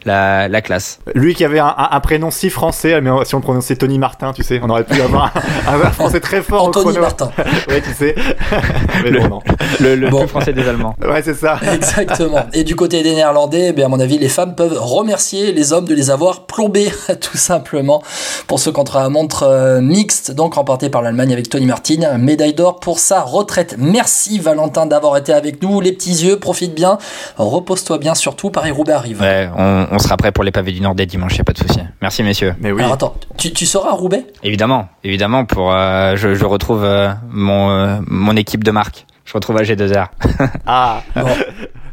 [0.04, 0.98] la, la classe.
[1.14, 4.32] Lui qui avait un, un, un prénom si français, mais si on prononçait Tony Martin,
[4.32, 5.32] tu sais, on aurait pu avoir
[5.66, 7.00] un, un français très fort Anthony au chrono.
[7.00, 7.30] Martin.
[7.68, 8.14] ouais, tu sais.
[9.02, 9.40] mais Le- bon, non.
[9.80, 10.18] Le, le Bon.
[10.20, 10.94] plus français des Allemands.
[11.02, 11.58] Ouais, c'est ça.
[11.72, 12.44] Exactement.
[12.52, 15.86] Et du côté des Néerlandais, ben, à mon avis, les femmes peuvent remercier les hommes
[15.86, 18.02] de les avoir plombés, tout simplement,
[18.46, 22.98] pour ce contre-la-montre euh, mixte, donc remporté par l'Allemagne avec Tony Martin, médaille d'or pour
[22.98, 23.76] sa retraite.
[23.78, 25.80] Merci Valentin d'avoir été avec nous.
[25.80, 26.98] Les petits yeux, profite bien,
[27.36, 29.20] repose-toi bien surtout, Paris-Roubaix arrive.
[29.20, 31.52] Ouais, on, on sera prêt pour les pavés du Nord dès dimanche, y a pas
[31.52, 31.80] de souci.
[32.02, 32.54] Merci messieurs.
[32.60, 32.82] Mais oui.
[32.82, 34.26] Alors attends, tu, tu seras à Roubaix?
[34.42, 39.06] Évidemment, évidemment, pour euh, je, je retrouve euh, mon euh, mon équipe de marque.
[39.24, 40.08] Je retrouve à G2R.
[40.66, 41.00] Ah.
[41.16, 41.26] Bon.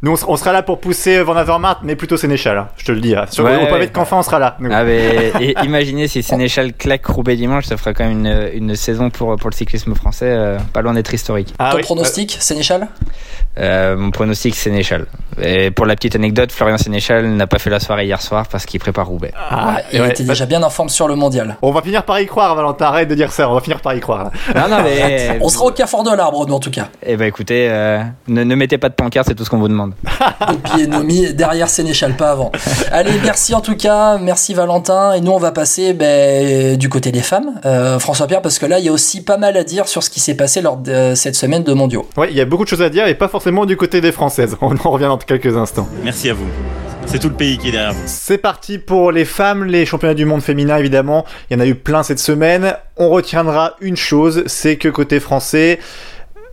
[0.03, 2.99] Nous, on sera là pour pousser Van Avermaet, mais plutôt Sénéchal, hein, je te le
[3.01, 3.15] dis.
[3.15, 3.25] hein.
[3.29, 3.87] Sur Ouais, au pavé ouais.
[3.87, 4.57] de Canfin, on sera là.
[4.71, 8.75] Ah mais et imaginez si Sénéchal claque Roubaix dimanche, ça ferait quand même une, une
[8.75, 11.53] saison pour pour le cyclisme français euh, pas loin d'être historique.
[11.59, 11.83] Ah Ton oui.
[11.83, 12.87] pronostic, Sénéchal?
[13.59, 15.07] Euh, mon pronostic Sénéchal.
[15.41, 18.65] Et pour la petite anecdote, Florian Sénéchal n'a pas fait la soirée hier soir parce
[18.65, 19.33] qu'il prépare Roubaix.
[19.37, 20.09] Ah, Ouais, Il ouais.
[20.11, 21.57] était déjà bien en forme sur le mondial.
[21.61, 22.85] On va finir par y croire, Valentin.
[22.85, 23.49] Arrête de dire ça.
[23.49, 24.31] On va finir par y croire.
[24.55, 26.87] Non non mais On sera au carrefour de l'arbre, nous, en tout cas.
[27.05, 29.67] Eh ben écoutez, euh, ne, ne mettez pas de pancarte, c'est tout ce qu'on vous
[29.67, 29.93] demande.
[30.49, 32.51] Au pied Nomi, derrière Sénéchal, pas avant.
[32.91, 35.11] Allez, merci en tout cas, merci Valentin.
[35.13, 38.79] Et nous, on va passer ben, du côté des femmes, euh, François-Pierre, parce que là,
[38.79, 41.13] il y a aussi pas mal à dire sur ce qui s'est passé lors de
[41.15, 42.07] cette semaine de mondiaux.
[42.15, 44.11] Ouais, il y a beaucoup de choses à dire et pas forcément du côté des
[44.11, 44.55] Françaises.
[44.61, 45.87] On en revient dans quelques instants.
[46.03, 46.45] Merci à vous.
[47.07, 48.03] C'est tout le pays qui est derrière vous.
[48.05, 51.25] C'est parti pour les femmes, les championnats du monde féminin évidemment.
[51.49, 52.75] Il y en a eu plein cette semaine.
[52.97, 55.79] On retiendra une chose, c'est que côté français,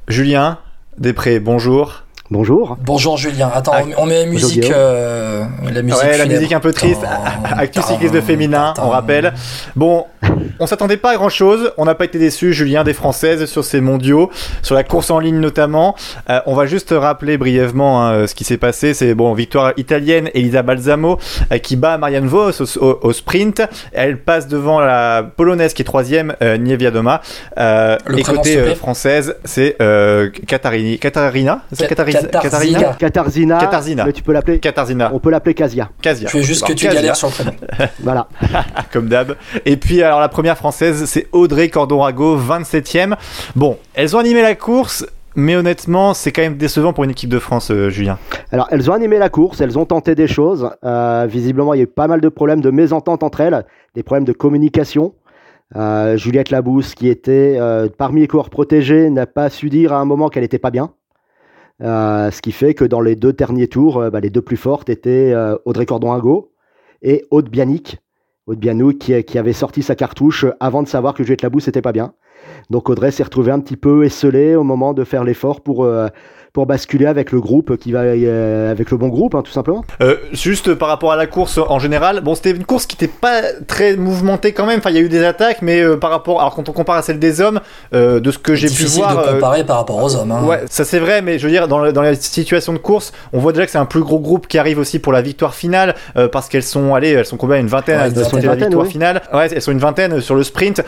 [0.08, 0.58] Julien
[0.96, 2.02] Després, bonjour.
[2.30, 2.76] Bonjour.
[2.84, 3.50] Bonjour Julien.
[3.54, 6.02] Attends, Ah, on, on met la musique, euh, la musique.
[6.02, 7.00] ouais, la musique un peu triste.
[7.56, 8.84] Actu cycliste féminin, tan.
[8.86, 9.32] on rappelle.
[9.76, 10.04] Bon,
[10.60, 11.72] on s'attendait pas à grand chose.
[11.78, 14.28] On n'a pas été déçus, Julien, des Françaises sur ces mondiaux,
[14.60, 15.94] sur la course en ligne notamment.
[16.28, 18.92] Euh, on va juste rappeler brièvement hein, ce qui s'est passé.
[18.92, 21.18] C'est bon, victoire italienne, Elisa Balsamo,
[21.50, 23.62] euh, qui bat Marianne Vos au, au- au sprint.
[23.94, 27.22] Elle passe devant la polonaise qui est troisième, Nievia Doma.
[27.56, 29.78] Et côté française, c'est
[30.46, 32.42] Katarini, Katarina, c'est Ka- Katarina, Katarzyna.
[32.42, 33.58] Katarina, Katarzina.
[33.58, 34.04] Katarzina.
[34.04, 34.58] Mais tu peux l'appeler.
[34.58, 35.90] Katarzyna, On peut l'appeler Casia.
[36.02, 36.28] Kasia.
[36.30, 37.00] Je veux juste que tu Kasia.
[37.00, 37.52] galères sur le prénom.
[38.02, 38.28] Voilà.
[38.92, 39.36] comme d'hab.
[39.64, 43.14] Et puis alors la première française, c'est Audrey Cordorago, 27e.
[43.56, 47.30] Bon, elles ont animé la course, mais honnêtement, c'est quand même décevant pour une équipe
[47.30, 48.18] de France, euh, Julien.
[48.50, 50.70] Alors, elles ont animé la course, elles ont tenté des choses.
[50.84, 54.02] Euh, visiblement, il y a eu pas mal de problèmes de mésentente entre elles, des
[54.02, 55.14] problèmes de communication.
[55.76, 59.98] Euh, Juliette Labousse, qui était euh, parmi les coureurs protégés, n'a pas su dire à
[59.98, 60.92] un moment qu'elle n'était pas bien.
[61.82, 64.56] Euh, ce qui fait que dans les deux derniers tours, euh, bah, les deux plus
[64.56, 66.52] fortes étaient euh, Audrey Cordon-Hago
[67.02, 67.98] et Aude Bianic.
[68.46, 71.92] Aude Bianic qui, avait sorti sa cartouche avant de savoir que Juliette Labousse n'était pas
[71.92, 72.14] bien.
[72.70, 75.86] Donc Audrey s'est retrouvée un petit peu esselée au moment de faire l'effort pour,
[76.52, 79.84] pour basculer avec le groupe qui va euh, avec le bon groupe, hein, tout simplement.
[80.02, 83.12] Euh, juste par rapport à la course en général, bon, c'était une course qui n'était
[83.20, 84.78] pas très mouvementée quand même.
[84.78, 86.96] Enfin, il y a eu des attaques, mais euh, par rapport, alors quand on compare
[86.96, 87.60] à celle des hommes,
[87.94, 90.32] euh, de ce que j'ai pu Difficile voir, de euh, comparer par rapport aux hommes.
[90.32, 90.44] hein.
[90.44, 93.12] Ouais, ça c'est vrai, mais je veux dire, dans, la- dans la situation de course,
[93.32, 95.54] on voit déjà que c'est un plus gros groupe qui arrive aussi pour la victoire
[95.54, 98.42] finale, euh, parce qu'elles sont, allez, elles sont combien Une vingtaine Ouais, à une disputer
[98.46, 98.90] la vingtaine, victoire oui.
[98.92, 99.22] finale.
[99.32, 100.82] Ouais, elles sont une vingtaine sur le sprint.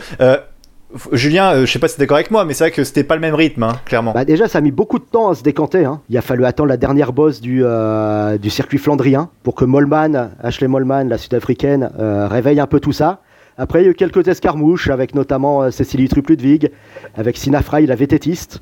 [1.11, 3.03] Julien, euh, je sais pas si t'es d'accord avec moi, mais c'est vrai que c'était
[3.03, 4.11] pas le même rythme, hein, clairement.
[4.11, 5.85] Bah déjà, ça a mis beaucoup de temps à se décanter.
[5.85, 6.01] hein.
[6.09, 10.31] Il a fallu attendre la dernière bosse du, euh, du circuit flandrien pour que Molman,
[10.43, 13.21] Ashley Molman, la sud-africaine, euh, réveille un peu tout ça.
[13.57, 16.71] Après, il y a eu quelques escarmouches avec notamment euh, Cécilie Trup-Ludwig,
[17.15, 18.61] avec Sina Frey, la vététiste.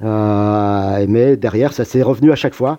[0.00, 2.78] Mais derrière, ça s'est revenu à chaque fois.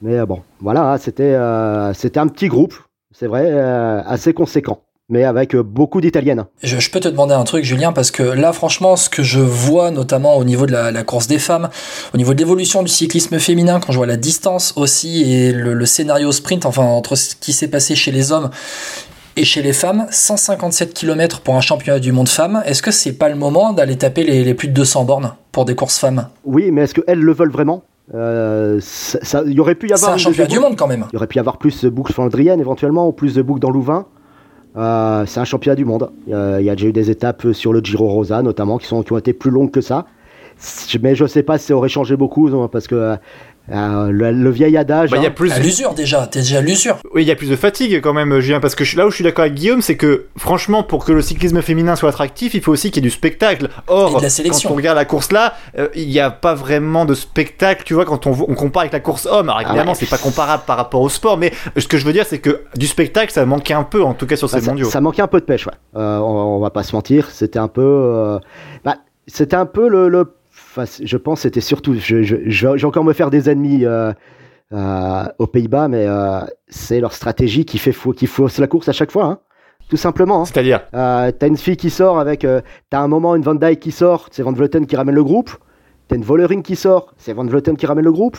[0.00, 2.74] Mais bon, voilà, hein, c'était un petit groupe,
[3.12, 3.50] c'est vrai,
[4.06, 4.82] assez conséquent,
[5.12, 6.46] mais avec euh, beaucoup d'italiennes.
[6.62, 9.40] Je, je peux te demander un truc, Julien, parce que là, franchement, ce que je
[9.40, 11.68] vois, notamment au niveau de la, la course des femmes,
[12.14, 15.74] au niveau de l'évolution du cyclisme féminin, quand je vois la distance aussi et le,
[15.74, 18.48] le scénario sprint, enfin, entre ce qui s'est passé chez les hommes
[19.36, 23.12] et chez les femmes, 157 km pour un championnat du monde femmes, est-ce que c'est
[23.12, 26.28] pas le moment d'aller taper les, les plus de 200 bornes pour des courses femmes?
[26.46, 27.82] Oui, mais est-ce qu'elles le veulent vraiment?
[28.14, 31.04] Euh, ça- Il y aurait pu y C'est avoir un championnat du monde quand même.
[31.12, 33.60] Il y aurait pu y avoir plus de boucles flandriennes éventuellement, ou plus de boucles
[33.60, 34.06] dans Louvain.
[34.76, 36.10] Euh, c'est un championnat du monde.
[36.30, 39.02] Euh, il y a déjà eu des étapes sur le Giro Rosa notamment qui, sont,
[39.02, 40.06] qui ont été plus longues que ça.
[41.02, 43.16] Mais je sais pas si ça aurait changé beaucoup parce que
[43.70, 45.10] euh, le, le vieil adage.
[45.10, 46.98] Bah, il y a hein, plus, À l'usure déjà, t'es déjà à l'usure.
[47.14, 49.10] oui, il y a plus de fatigue quand même, Julien, parce que je- là où
[49.10, 52.54] je suis d'accord avec Guillaume, c'est que franchement, pour que le cyclisme féminin soit attractif,
[52.54, 53.68] il faut aussi qu'il y ait du spectacle.
[53.86, 54.68] Or, Et de la sélection.
[54.68, 57.94] quand on regarde la course là, euh, il n'y a pas vraiment de spectacle, tu
[57.94, 59.48] vois, quand on, on compare avec la course homme.
[59.48, 59.96] Alors évidemment, ouais.
[59.98, 62.62] c'est pas comparable par rapport au sport, mais ce que je veux dire, c'est que
[62.76, 64.90] du spectacle, ça manquait un peu, en tout cas sur bah, ces ça, mondiaux.
[64.90, 65.66] ça manquait un peu de pêche.
[65.66, 65.72] Ouais.
[65.96, 67.30] Euh, on, on va pas se mentir.
[67.30, 67.80] C'était un peu.
[67.82, 68.38] euh,
[68.84, 68.96] bah,
[69.26, 70.34] c'était un peu le.
[71.02, 71.94] Je pense que c'était surtout.
[71.94, 73.84] je- je- je- J'ai encore me faire des ennemis.
[73.84, 74.12] euh,
[74.74, 78.92] euh, aux Pays-Bas, mais euh, c'est leur stratégie qui fait qui fausse la course à
[78.92, 79.24] chaque fois.
[79.26, 79.38] Hein.
[79.90, 80.40] Tout simplement.
[80.40, 80.44] Hein.
[80.46, 80.80] C'est-à-dire?
[80.92, 82.46] T'as une fille qui sort avec.
[82.88, 85.50] T'as un moment une Van Dyke qui sort, c'est Van Vleuten qui ramène le groupe.
[86.08, 88.38] T'as une Vollering qui sort, c'est Van Vleuten qui ramène le groupe.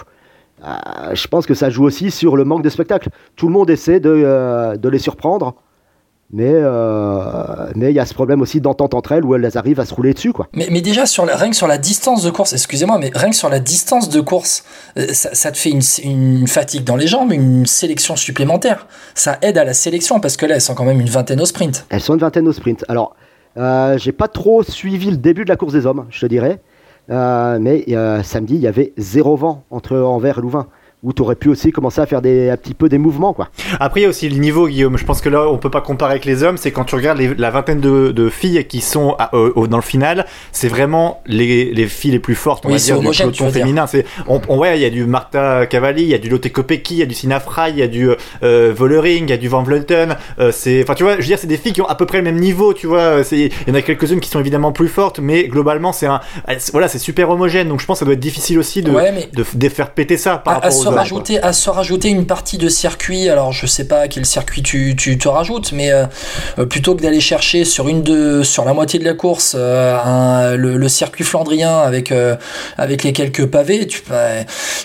[1.13, 3.09] Je pense que ça joue aussi sur le manque de spectacle.
[3.35, 5.53] Tout le monde essaie de, de les surprendre.
[6.35, 9.79] Mais euh, mais il y a ce problème aussi d'entente entre elles où elles arrivent
[9.79, 10.47] à se rouler dessus quoi.
[10.55, 13.29] Mais, mais déjà sur la, rien que sur la distance de course, excusez-moi, mais rien
[13.29, 14.63] que sur la distance de course,
[14.97, 18.87] euh, ça, ça te fait une, une, fatigue dans les jambes, une sélection supplémentaire.
[19.13, 21.45] Ça aide à la sélection parce que là elles sont quand même une vingtaine au
[21.45, 21.85] sprint.
[21.89, 22.83] Elles sont une vingtaine au sprint.
[22.87, 23.15] Alors
[23.57, 26.59] euh, j'ai pas trop suivi le début de la course des hommes, je te dirais.
[27.11, 27.85] Euh, mais
[28.23, 30.65] samedi il y avait zéro vent entre Anvers et Louvain
[31.03, 33.33] où tu aurais pu aussi commencer à faire des, un petit peu des mouvements.
[33.33, 33.49] Quoi.
[33.79, 34.97] Après, il y a aussi le niveau, Guillaume.
[34.97, 36.55] Je pense que là, on peut pas comparer avec les hommes.
[36.55, 39.77] C'est quand tu regardes les, la vingtaine de, de, filles qui sont à, euh, dans
[39.77, 43.31] le final, c'est vraiment les, les, filles les plus fortes, on oui, va dire, homogène,
[43.31, 43.85] du peloton féminin.
[43.85, 46.49] C'est, on, on, ouais, il y a du Marta Cavalli, il y a du Lotte
[46.49, 48.09] Kopecky, il y a du Sina Frey, il y a du
[48.43, 50.15] euh, Vollering, il y a du Van Vleuten.
[50.39, 52.05] Euh, c'est, enfin, tu vois, je veux dire, c'est des filles qui ont à peu
[52.05, 53.23] près le même niveau, tu vois.
[53.33, 56.21] Il y en a quelques-unes qui sont évidemment plus fortes, mais globalement, c'est un,
[56.71, 57.67] voilà, c'est super homogène.
[57.67, 59.91] Donc, je pense que ça doit être difficile aussi de, ouais, mais de, de, faire
[59.91, 63.29] péter ça par à, rapport à aux rajouter, à se rajouter une partie de circuit.
[63.29, 66.05] Alors, je sais pas quel circuit tu, tu te rajoutes, mais euh,
[66.65, 70.55] plutôt que d'aller chercher sur une de, sur la moitié de la course euh, un,
[70.55, 72.35] le, le, circuit flandrien avec euh,
[72.77, 74.01] avec les quelques pavés, tu,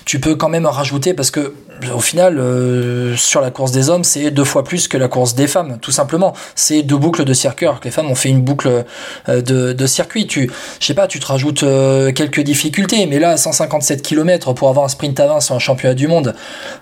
[0.05, 1.55] tu peux quand même en rajouter parce que
[1.95, 5.35] au final, euh, sur la course des hommes, c'est deux fois plus que la course
[5.35, 6.35] des femmes, tout simplement.
[6.55, 8.85] C'est deux boucles de circuit, alors que les femmes ont fait une boucle
[9.29, 10.27] euh, de, de circuit.
[10.27, 14.69] Tu, je sais pas, tu te rajoutes euh, quelques difficultés, mais là, 157 km pour
[14.69, 16.35] avoir un sprint à 20 sur un championnat du monde,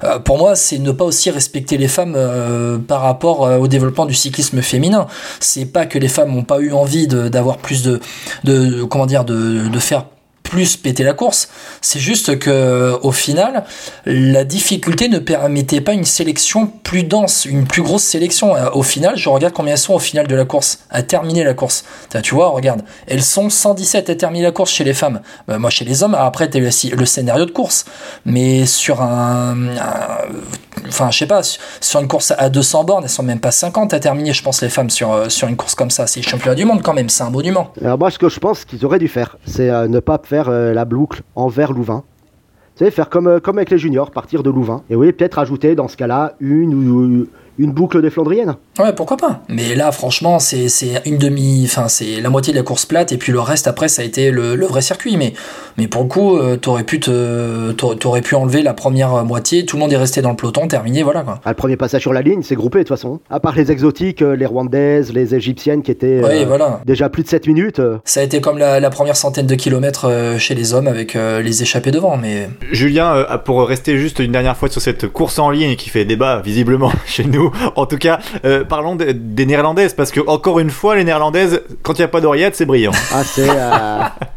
[0.05, 4.07] euh, pour moi, c'est ne pas aussi respecter les femmes euh, par rapport au développement
[4.07, 5.07] du cyclisme féminin.
[5.41, 8.01] C'est pas que les femmes n'ont pas eu envie d'avoir plus de,
[8.45, 10.05] de, comment dire, de, de faire
[10.49, 11.49] plus péter la course.
[11.81, 13.65] C'est juste que au final,
[14.07, 18.55] la difficulté ne permettait pas une sélection plus dense, une plus grosse sélection.
[18.73, 21.55] Au final, je regarde combien elles sont au final de la course, à terminer la
[21.55, 21.85] course.
[22.23, 25.21] Tu vois, regarde, elles sont 117 à terminer la course chez les femmes.
[25.49, 27.85] Bah, moi, chez les hommes, après, t'as le, le scénario de course.
[28.25, 29.57] Mais sur un
[30.89, 31.43] enfin je sais pas
[31.81, 34.63] sur une course à 200 bornes elles sont même pas 50 à terminer je pense
[34.63, 36.07] les femmes sur, sur une course comme ça.
[36.07, 37.73] C'est le championnat du monde quand même c'est un monument.
[37.83, 40.49] Alors moi ce que je pense qu'ils auraient dû faire c'est euh, ne pas faire
[40.49, 42.05] euh, la boucle envers Louvain.
[42.77, 44.83] Tu sais faire comme, euh, comme avec les juniors partir de Louvain.
[44.91, 47.27] Et oui peut-être ajouter dans ce cas là une ou
[47.59, 48.57] une boucle des Flandriennes.
[48.79, 49.41] Ouais, pourquoi pas.
[49.49, 50.69] Mais là, franchement, c'est
[51.05, 53.89] une demi, enfin, c'est la moitié de la course plate et puis le reste après,
[53.89, 55.17] ça a été le, le vrai circuit.
[55.17, 55.33] Mais,
[55.77, 59.65] mais pour le coup, euh, t'aurais pu te, t'aurais pu enlever la première moitié.
[59.65, 61.41] Tout le monde est resté dans le peloton, terminé, voilà quoi.
[61.45, 63.21] Ah, le premier passage sur la ligne, c'est groupé de toute façon.
[63.31, 66.81] À part les exotiques, euh, les rwandaises, les égyptiennes qui étaient ouais, euh, voilà.
[66.85, 67.81] déjà plus de 7 minutes.
[68.05, 71.43] Ça a été comme la, la première centaine de kilomètres chez les hommes avec euh,
[71.43, 72.17] les échappés devant.
[72.17, 76.05] Mais Julien, pour rester juste une dernière fois sur cette course en ligne qui fait
[76.05, 77.46] débat visiblement chez nous.
[77.77, 81.63] En tout cas, euh, parlons de, des néerlandaises parce que encore une fois, les néerlandaises,
[81.83, 82.93] quand il n'y a pas d'oreillette, c'est brillant.
[83.13, 83.49] Ah, c'est.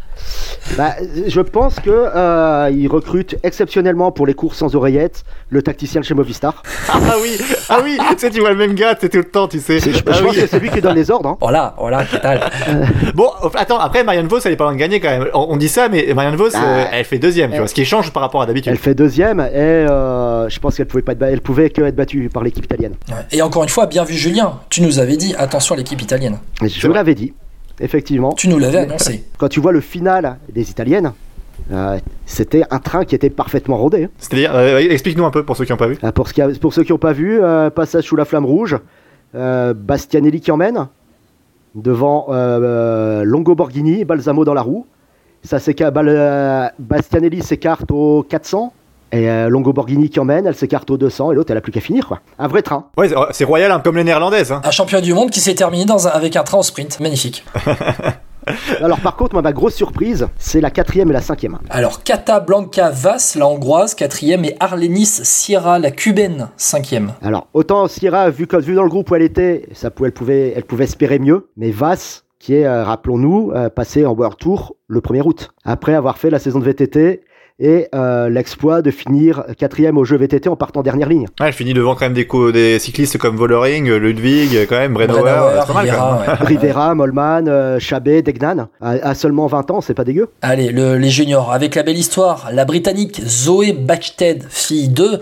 [0.71, 0.93] euh, Bah,
[1.27, 6.05] je pense que euh, ils recrutent exceptionnellement pour les courses sans oreillettes le tacticien de
[6.05, 6.63] chez Movistar.
[6.91, 7.38] Ah oui,
[7.69, 9.79] ah oui, tu sais, tu vois le même gars, c'est tout le temps, tu sais.
[9.79, 10.36] Je, je Ah pense oui.
[10.41, 11.29] que c'est lui qui donne les ordres.
[11.29, 11.38] Hein.
[11.39, 12.23] voilà, voilà, quest
[13.15, 15.27] Bon, attends, après Marianne Vos, elle est pas loin de gagner quand même.
[15.34, 16.63] On, on dit ça, mais Marianne Vos, Ah.
[16.63, 18.71] euh, elle fait deuxième, tu Elle- vois, ce qui change par rapport à d'habitude.
[18.71, 21.95] Elle fait deuxième et euh, je pense qu'elle pouvait pas être, elle pouvait que être
[21.95, 22.93] battue par l'équipe italienne.
[23.32, 26.38] Et encore une fois, bien vu Julien, tu nous avais dit attention à l'équipe italienne.
[26.62, 27.34] Je vous l'avais dit,
[27.79, 28.33] effectivement.
[28.33, 29.23] Tu nous l'avais annoncé.
[29.37, 31.13] Quand tu vois le final des italiennes,
[31.71, 34.05] euh, c'était un train qui était parfaitement rodé.
[34.05, 34.09] hein.
[34.17, 35.97] C'est-à-dire, euh, explique-nous un peu pour ceux qui n'ont pas vu.
[36.03, 38.25] Euh, Pour, ce qui a- pour ceux qui n'ont pas vu, euh, passage sous la
[38.25, 38.77] flamme rouge,
[39.35, 40.87] euh, Bastianelli qui emmène,
[41.75, 42.27] devant
[43.23, 44.85] Longo Borghini, Balsamo dans la roue.
[45.43, 45.57] Ça,
[46.79, 48.73] Bastianelli s'écarte au 400,
[49.11, 51.71] et euh, Longo Borghini qui emmène, elle s'écarte au 200, et l'autre, elle a plus
[51.71, 52.07] qu'à finir.
[52.07, 52.19] quoi.
[52.37, 52.85] Un vrai train.
[52.97, 54.51] Ouais, c'est- royal, hein, comme les néerlandaises.
[54.51, 54.61] Hein.
[54.63, 56.99] Un champion du monde qui s'est terminé dans un- avec un train au sprint.
[56.99, 57.43] Magnifique.
[58.81, 61.59] Alors par contre, moi, ma grosse surprise, c'est la quatrième et la cinquième.
[61.69, 67.13] Alors, Catablanca Vas, la hongroise, quatrième, et Arlenis Sierra, la cubaine, cinquième.
[67.21, 70.13] Alors, autant Sierra, vu, que- vu dans le groupe où elle était, ça pouvait, elle,
[70.13, 74.37] pouvait, elle pouvait espérer mieux, mais Vass, qui est, euh, rappelons-nous, euh, passé en World
[74.37, 77.21] Tour le 1er août, après avoir fait la saison de VTT
[77.59, 81.25] et euh, l'exploit de finir quatrième au jeu VTT en partant dernière ligne.
[81.39, 85.21] Ouais, elle finit devant quand même des, des cyclistes comme Vollering, Ludwig, quand même, Brennauer,
[85.21, 86.39] Brennauer, mal Rivera, quand même.
[86.39, 86.45] ouais.
[86.57, 90.29] Rivera, Molman, euh, Chabet, Degnan, à, à seulement 20 ans, c'est pas dégueu.
[90.41, 95.19] Allez, le- les juniors, avec la belle histoire, la britannique Zoé Bachted, fille 2,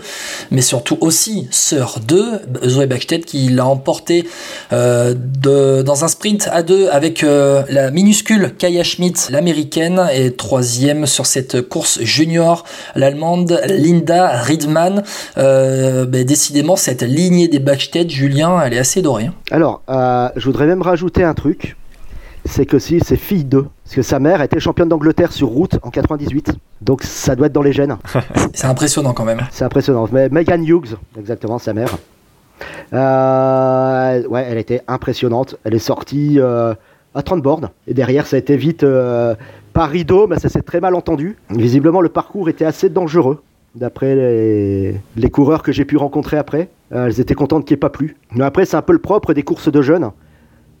[0.50, 2.22] mais surtout aussi sœur 2,
[2.66, 4.26] Zoé Bachted qui l'a emporté
[4.72, 10.32] euh, de, dans un sprint à deux avec euh, la minuscule Kaya Schmidt, l'américaine, et
[10.34, 12.64] troisième sur cette course junior junior,
[12.94, 15.02] l'allemande Linda Riedman.
[15.38, 19.26] Euh, ben, décidément, cette lignée des Backstage, Julien, elle est assez dorée.
[19.26, 19.34] hein.
[19.50, 21.76] Alors, euh, je voudrais même rajouter un truc.
[22.44, 23.66] C'est que si c'est fille d'eux.
[23.84, 26.52] Parce que sa mère était championne d'Angleterre sur route en 98.
[26.82, 27.96] Donc ça doit être dans les gènes.
[28.54, 29.40] C'est impressionnant quand même.
[29.50, 30.08] C'est impressionnant.
[30.12, 31.96] Mais Megan Hughes, exactement, sa mère.
[32.92, 35.56] Euh, ouais, elle était impressionnante.
[35.64, 36.74] Elle est sortie euh,
[37.14, 37.70] à 30 bornes.
[37.86, 39.34] Et derrière, ça a été vite euh,
[39.78, 41.36] par rideau, mais ça s'est très mal entendu.
[41.50, 43.42] Visiblement, le parcours était assez dangereux.
[43.76, 47.78] D'après les, les coureurs que j'ai pu rencontrer après, Euh, elles étaient contentes qu'il n'y
[47.78, 48.16] ait pas plu.
[48.34, 50.10] Mais après, c'est un peu le propre des courses de jeunes.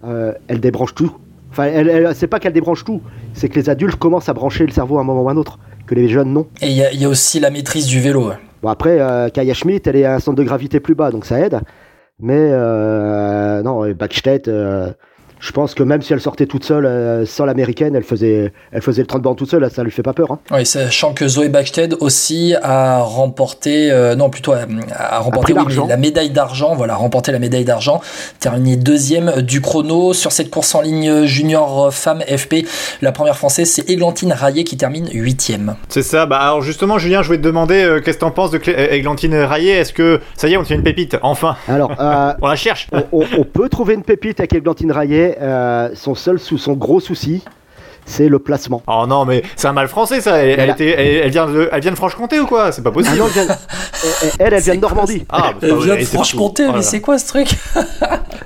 [0.04, 1.12] Euh, elles débranchent tout.
[1.52, 3.00] Enfin, elle, elle- c'est pas qu'elles débranchent tout,
[3.34, 5.36] c'est que les adultes commencent à brancher le cerveau à un moment ou à un
[5.36, 6.46] autre, que les jeunes non.
[6.62, 8.30] Et il y, a- il y a aussi la maîtrise du vélo.
[8.30, 8.38] ouais.
[8.62, 11.24] Bon après, euh, Kaya Schmidt, elle est à un centre de gravité plus bas, donc
[11.26, 11.60] ça aide.
[12.18, 12.50] Mais
[13.62, 14.48] non, Backstedt,
[15.40, 18.82] je pense que même si elle sortait toute seule, euh, sans l'américaine, elle faisait, elle
[18.82, 20.32] faisait le 30 bornes toute seule, ça lui fait pas peur.
[20.32, 20.38] Hein.
[20.50, 24.60] Oui, sachant que Zoé Backsted aussi a remporté, euh, non plutôt a,
[24.96, 28.00] a remporté oui, la médaille d'argent, voilà, remporté la médaille d'argent,
[28.40, 32.66] terminé deuxième du chrono sur cette course en ligne junior femme FP.
[33.02, 35.76] La première française, c'est Églantine Raillet qui termine huitième.
[35.88, 36.26] C'est ça.
[36.26, 38.74] Bah alors justement, Julien, je voulais te demander euh, qu'est-ce que t'en penses de Clé-
[38.76, 39.72] euh, Églantine Raillet?
[39.72, 42.88] Est-ce que ça y est, on tient une pépite Enfin, Alors, euh, on la cherche.
[42.92, 45.27] on, on- on peut trouver une pépite avec Eglantine Raillet.
[45.40, 47.42] Euh, son seul son gros souci,
[48.08, 48.82] c'est le placement.
[48.86, 50.36] Oh non, mais c'est un mal français ça.
[50.38, 50.72] Elle, elle Voilà.
[50.72, 52.72] était, elle, elle vient de, elle vient de Franche-Comté ou quoi?
[52.72, 53.16] C'est pas Ah possible.
[53.18, 53.56] non, elle, vient-
[54.38, 55.24] elle, vient de Normandie.
[55.28, 56.64] Ah, bah, Elle vient de et Franche-Comté.
[56.66, 57.48] Oh mais là c'est quoi ce truc?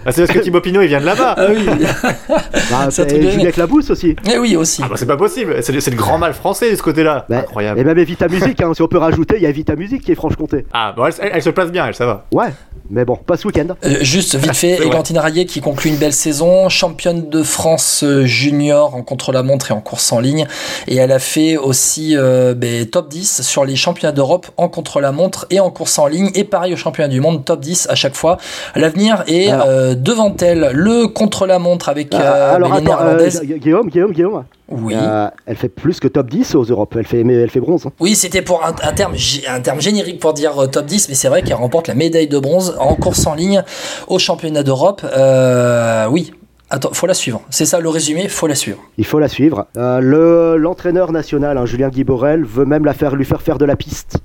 [0.04, 1.34] Bah, c'est parce que Thibaut Pinot il vient de là-bas.
[1.38, 1.64] Ah oui,
[2.70, 3.30] Bah, Ça et.
[3.30, 4.16] Juliette Labousse aussi.
[4.30, 4.82] eh oui aussi.
[4.84, 5.56] Ah bah c'est pas possible.
[5.62, 7.26] C'est le, grand mal français de ce côté-là.
[7.28, 7.78] Bah, Incroyable.
[7.80, 10.12] Et même Evita Musique, hein, si on peut rajouter, il y a Evita Musique qui
[10.12, 10.66] est Franche-Comté.
[10.72, 12.24] Ah bon, elle, elle- elle se place bien, elle, ça va.
[12.32, 12.48] Ouais,
[12.90, 13.68] mais bon, pas ce week-end.
[13.84, 14.86] Euh, juste vite fait, C'est vrai.
[14.86, 19.72] Églantine Raillet qui conclut une belle saison, championne de France euh, junior en contre-la-montre et
[19.74, 20.46] en course en ligne.
[20.88, 25.46] Et elle a fait aussi euh, ben, top 10 sur les championnats d'Europe en contre-la-montre
[25.50, 26.30] et en course en ligne.
[26.34, 28.38] Et pareil au championnat du monde, top 10 à chaque fois.
[28.74, 33.40] L'avenir est Alors- euh, devant elle, le contre-la-montre avec euh, alors ben, les néerlandaises.
[33.42, 34.44] Gu- Guillaume, Guillaume, Guillaume.
[34.68, 34.94] Oui.
[34.96, 36.94] Euh, elle fait plus que top 10 aux Europes.
[36.98, 37.84] Elle fait, mais elle fait bronze.
[37.86, 37.92] hein.
[38.00, 39.14] Oui, c'était pour un, un terme,
[39.48, 42.38] un terme générique pour dire top 10, mais c'est vrai qu'elle remporte la médaille de
[42.38, 43.62] bronze en course en ligne
[44.08, 45.02] au championnat d'Europe.
[45.16, 46.32] Euh, oui.
[46.74, 47.42] Attends, faut la suivre.
[47.50, 48.78] C'est ça le résumé, faut la suivre.
[48.96, 49.66] Il faut la suivre.
[49.76, 53.58] Euh, le- L'entraîneur national, hein, Julien Guy Borel, veut même la faire, lui faire faire
[53.58, 54.16] de la piste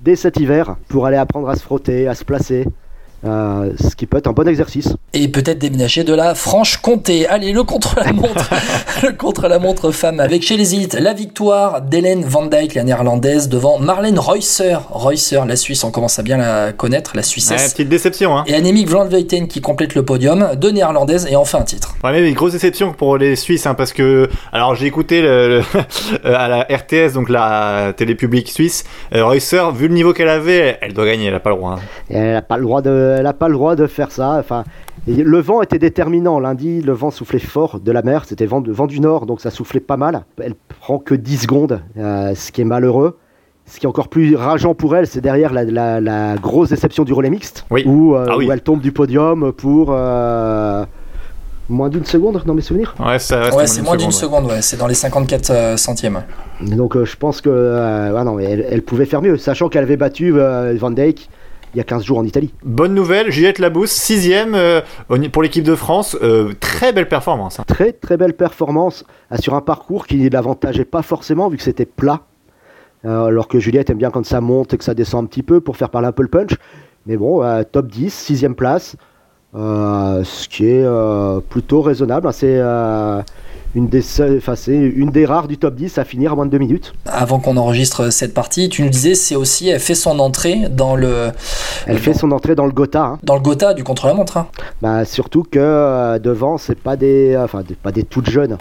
[0.00, 2.66] dès cet hiver pour aller apprendre à se frotter, à se placer.
[3.24, 4.94] Euh, ce qui peut être un bon exercice.
[5.14, 7.28] Et peut-être déménager de la Franche-Comté.
[7.28, 8.50] Allez, le contre-la-montre.
[9.04, 13.78] le contre-la-montre femme avec chez les élites la victoire d'Hélène Van Dijk, la néerlandaise, devant
[13.78, 14.76] Marlène Reusser.
[14.90, 17.72] Reusser, la Suisse, on commence à bien la connaître, la Ouais, Suissesse.
[17.74, 18.44] petite déception, hein.
[18.48, 21.94] Et Annemiek van Vleuten qui complète le podium, deux néerlandaises et enfin un titre.
[22.02, 25.48] Ouais, mais une grosse déception pour les Suisses, hein, parce que, alors j'ai écouté le,
[25.58, 25.62] le-
[26.24, 30.28] euh, à la RTS, donc la télé publique suisse, euh, Reusser, vu le niveau qu'elle
[30.28, 31.76] avait, elle doit gagner, elle a pas le droit.
[31.78, 31.82] hein.
[32.10, 34.36] Elle n'a pas le droit de, elle a pas le droit de faire ça.
[34.38, 34.64] Enfin,
[35.06, 36.80] le vent était déterminant lundi.
[36.82, 38.24] Le vent soufflait fort de la mer.
[38.26, 40.24] C'était vent, de- vent du nord, donc ça soufflait pas mal.
[40.42, 43.18] Elle prend que 10 secondes, euh, ce qui est malheureux.
[43.66, 47.04] Ce qui est encore plus rageant pour elle, c'est derrière la, la- la grosse déception
[47.04, 47.84] du relais mixte, Oui.
[47.86, 48.46] où, euh, Ah oui.
[48.48, 50.84] où elle tombe du podium pour euh,
[51.68, 52.94] moins d'une seconde dans mes souvenirs.
[52.98, 54.60] Ouais, ça reste Ouais, c'est moins d'une seconde, ouais.
[54.62, 56.22] C'est dans les 54 euh, centièmes.
[56.60, 59.68] Et Donc euh, je pense que euh, ouais, non, elle, elle pouvait faire mieux, sachant
[59.68, 61.28] qu'elle avait battu euh, Van Dijk
[61.74, 62.52] il y a 15 jours en Italie.
[62.64, 64.80] Bonne nouvelle, Juliette Labousse, sixième euh,
[65.32, 67.58] pour l'équipe de France, euh, très belle performance.
[67.60, 67.64] hein.
[67.66, 71.62] Très très belle performance euh, sur un parcours qui ne l'avantageait pas forcément vu que
[71.62, 72.22] c'était plat.
[73.04, 75.60] Alors que Juliette aime bien quand ça monte et que ça descend un petit peu
[75.60, 76.52] pour faire parler un peu le punch.
[77.06, 78.94] Mais bon, top 10, sixième place,
[79.54, 82.26] ce qui est euh, plutôt raisonnable.
[82.28, 82.32] hein.
[82.32, 83.20] C'est euh,
[83.74, 86.46] une, des seules- enfin, c'est une des rares du top 10 à finir à moins
[86.46, 86.92] de deux minutes.
[87.06, 90.96] Avant qu'on enregistre cette partie, tu nous disais, c'est aussi, elle fait son entrée dans
[90.96, 91.30] le,
[91.86, 93.02] Elle fait son entrée dans le Gotha.
[93.02, 93.18] hein.
[93.22, 94.36] dans le Gotha du contre-la-montre.
[94.38, 94.46] hein.
[94.80, 98.56] Bah, surtout que euh, devant, c'est pas des, enfin, des- pas des toutes jeunes.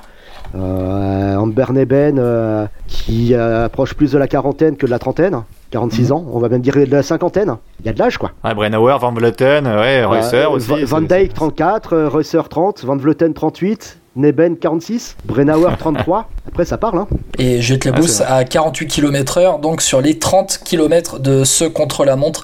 [0.56, 5.44] Euh, Amber Neben, euh, qui euh, approche plus de la quarantaine que de la trentaine,
[5.72, 7.56] 46 ans, on va même dire de la cinquantaine.
[7.80, 8.32] Il y a de l'âge, quoi.
[8.44, 10.70] Ouais, Brennauer, Van Vleuten, ouais, Reusser Euh, aussi.
[10.70, 16.30] Va- Van Dijk 34, euh, Reusser 30, Van Vleuten 38, Neben 46, Brennauer 33.
[16.48, 17.08] Après, ça parle, hein.
[17.40, 21.46] Et Juliette Ah, Labousse c'est à 48 km heure, donc sur les 30 km de
[21.46, 22.44] ce contre-la-montre.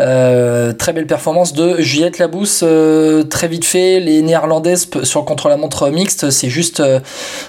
[0.00, 2.62] Euh, très belle performance de Juliette Labousse.
[2.64, 6.98] euh, très vite fait, les néerlandaises sur le contre-la-montre mixte, c'est juste euh,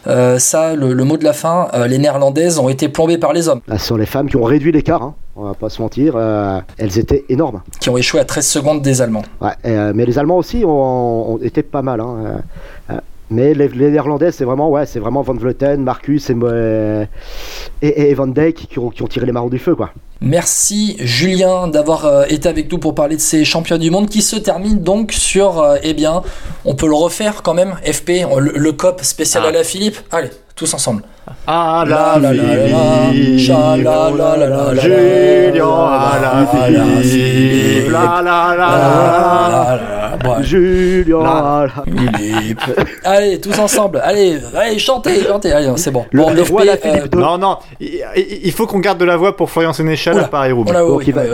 [0.05, 1.67] euh, ça, le, le mot de la fin.
[1.73, 4.37] Euh, les néerlandaises ont été plombées par les hommes, Là, ce sont les femmes qui
[4.37, 5.15] ont réduit l'écart, hein.
[5.37, 6.13] On va pas se mentir.
[6.15, 7.61] euh, elles étaient énormes.
[7.81, 9.23] qui ont échoué à 13 secondes des Allemands.
[9.41, 11.99] Ouais, euh, mais les Allemands aussi ont, ont été pas mal.
[11.99, 12.15] hein,
[12.89, 16.35] euh, euh, mais les, les Néerlandais, c'est vraiment, ouais, c'est vraiment Van Vleuten, Marcus et,
[16.43, 17.05] euh,
[17.81, 19.91] et, et Van Dijk qui ont, qui ont tiré les marrons du feu, quoi.
[20.21, 24.21] Merci Julien d'avoir euh, été avec nous pour parler de ces championnats du monde qui
[24.21, 26.21] se terminent donc sur, euh, eh bien,
[26.63, 29.49] on peut le refaire quand même, FP, le, le COP spécial Ah.
[29.49, 29.97] à la Philippe.
[30.11, 31.03] Allez, tous ensemble.
[31.47, 36.45] Ah La la la la la, cha la la la la la, Julien à la
[36.53, 39.79] la la Philippe, la la la
[40.25, 40.41] la.
[40.43, 42.61] Julien à la Philippe.
[43.03, 44.01] Allez, tous ensemble.
[44.03, 45.51] Allez, allez, chantez, chantez.
[45.51, 46.05] Allez, c'est bon.
[46.11, 49.05] Le- Bon, le roi la euh, Philippe de- Non, non, il, faut qu'on garde de
[49.05, 50.73] la voix pour Florian Sénéchal à Paris-Roubaix.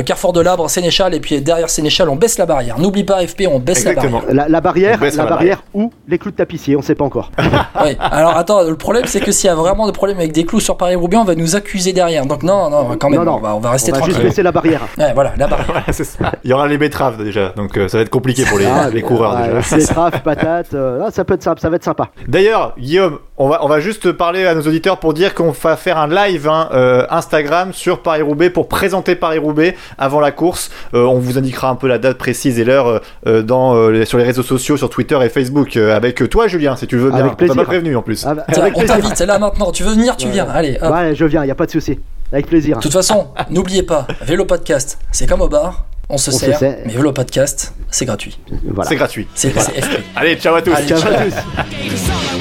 [0.05, 2.77] Carrefour de l'Arbre, Sénéchal, et puis derrière Sénéchal, on baisse la barrière.
[2.79, 4.21] N'oublie pas, FP, on baisse la barrière.
[4.29, 7.31] La, la barrière, la la barrière ou les clous de tapissier, on sait pas encore.
[7.83, 7.95] Oui.
[7.99, 10.59] Alors attends, le problème c'est que s'il y a vraiment des problèmes avec des clous
[10.59, 12.25] sur Paris-Roubaix, on va nous accuser derrière.
[12.25, 14.11] Donc non, non, quand même, non, non, on, va, on va rester on va juste
[14.13, 14.29] tranquille.
[14.29, 14.81] laisser la barrière.
[14.97, 15.67] Ouais, voilà, la barrière.
[15.71, 16.31] Voilà, ça.
[16.43, 18.89] Il y aura les betteraves déjà, donc euh, ça va être compliqué pour les, Ah,
[18.89, 19.61] les coureurs ouais, déjà.
[19.61, 22.09] C'est traf, patate, euh, ah, ça peut être sympa, ça va être sympa.
[22.27, 25.75] D'ailleurs, Guillaume, on va, on va juste parler à nos auditeurs pour dire qu'on va
[25.75, 30.69] faire un live hein, euh, Instagram sur Paris-Roubaix pour présenter Paris-Roubaix avant la course.
[30.93, 33.73] Euh, on vous indiquera un peu la date précise et l'heure euh, dans,
[34.05, 35.75] sur les réseaux sociaux, sur Twitter et Facebook.
[35.77, 37.19] euh, avec toi, Julien, si tu veux bien.
[37.19, 37.55] Avec On t'a plaisir.
[37.55, 38.25] pas prévenu en plus.
[38.27, 39.71] Ah, bah, avec on t'invite, là maintenant.
[39.71, 40.47] Tu veux venir, tu viens.
[40.47, 40.93] Allez, hop.
[40.93, 41.99] Ouais, je viens, y a pas de souci.
[42.31, 42.77] Avec plaisir.
[42.77, 46.39] De toute façon, n'oubliez pas, Vélo Podcast, c'est comme au bar, on se On se
[46.39, 48.39] sert, mais Vélo Podcast, c'est gratuit.
[48.65, 48.87] Voilà.
[48.89, 49.27] C'est gratuit.
[49.35, 50.01] C'est FP.
[50.15, 50.73] Allez, ciao à tous.
[50.73, 51.33] Allez, Ciao à tous.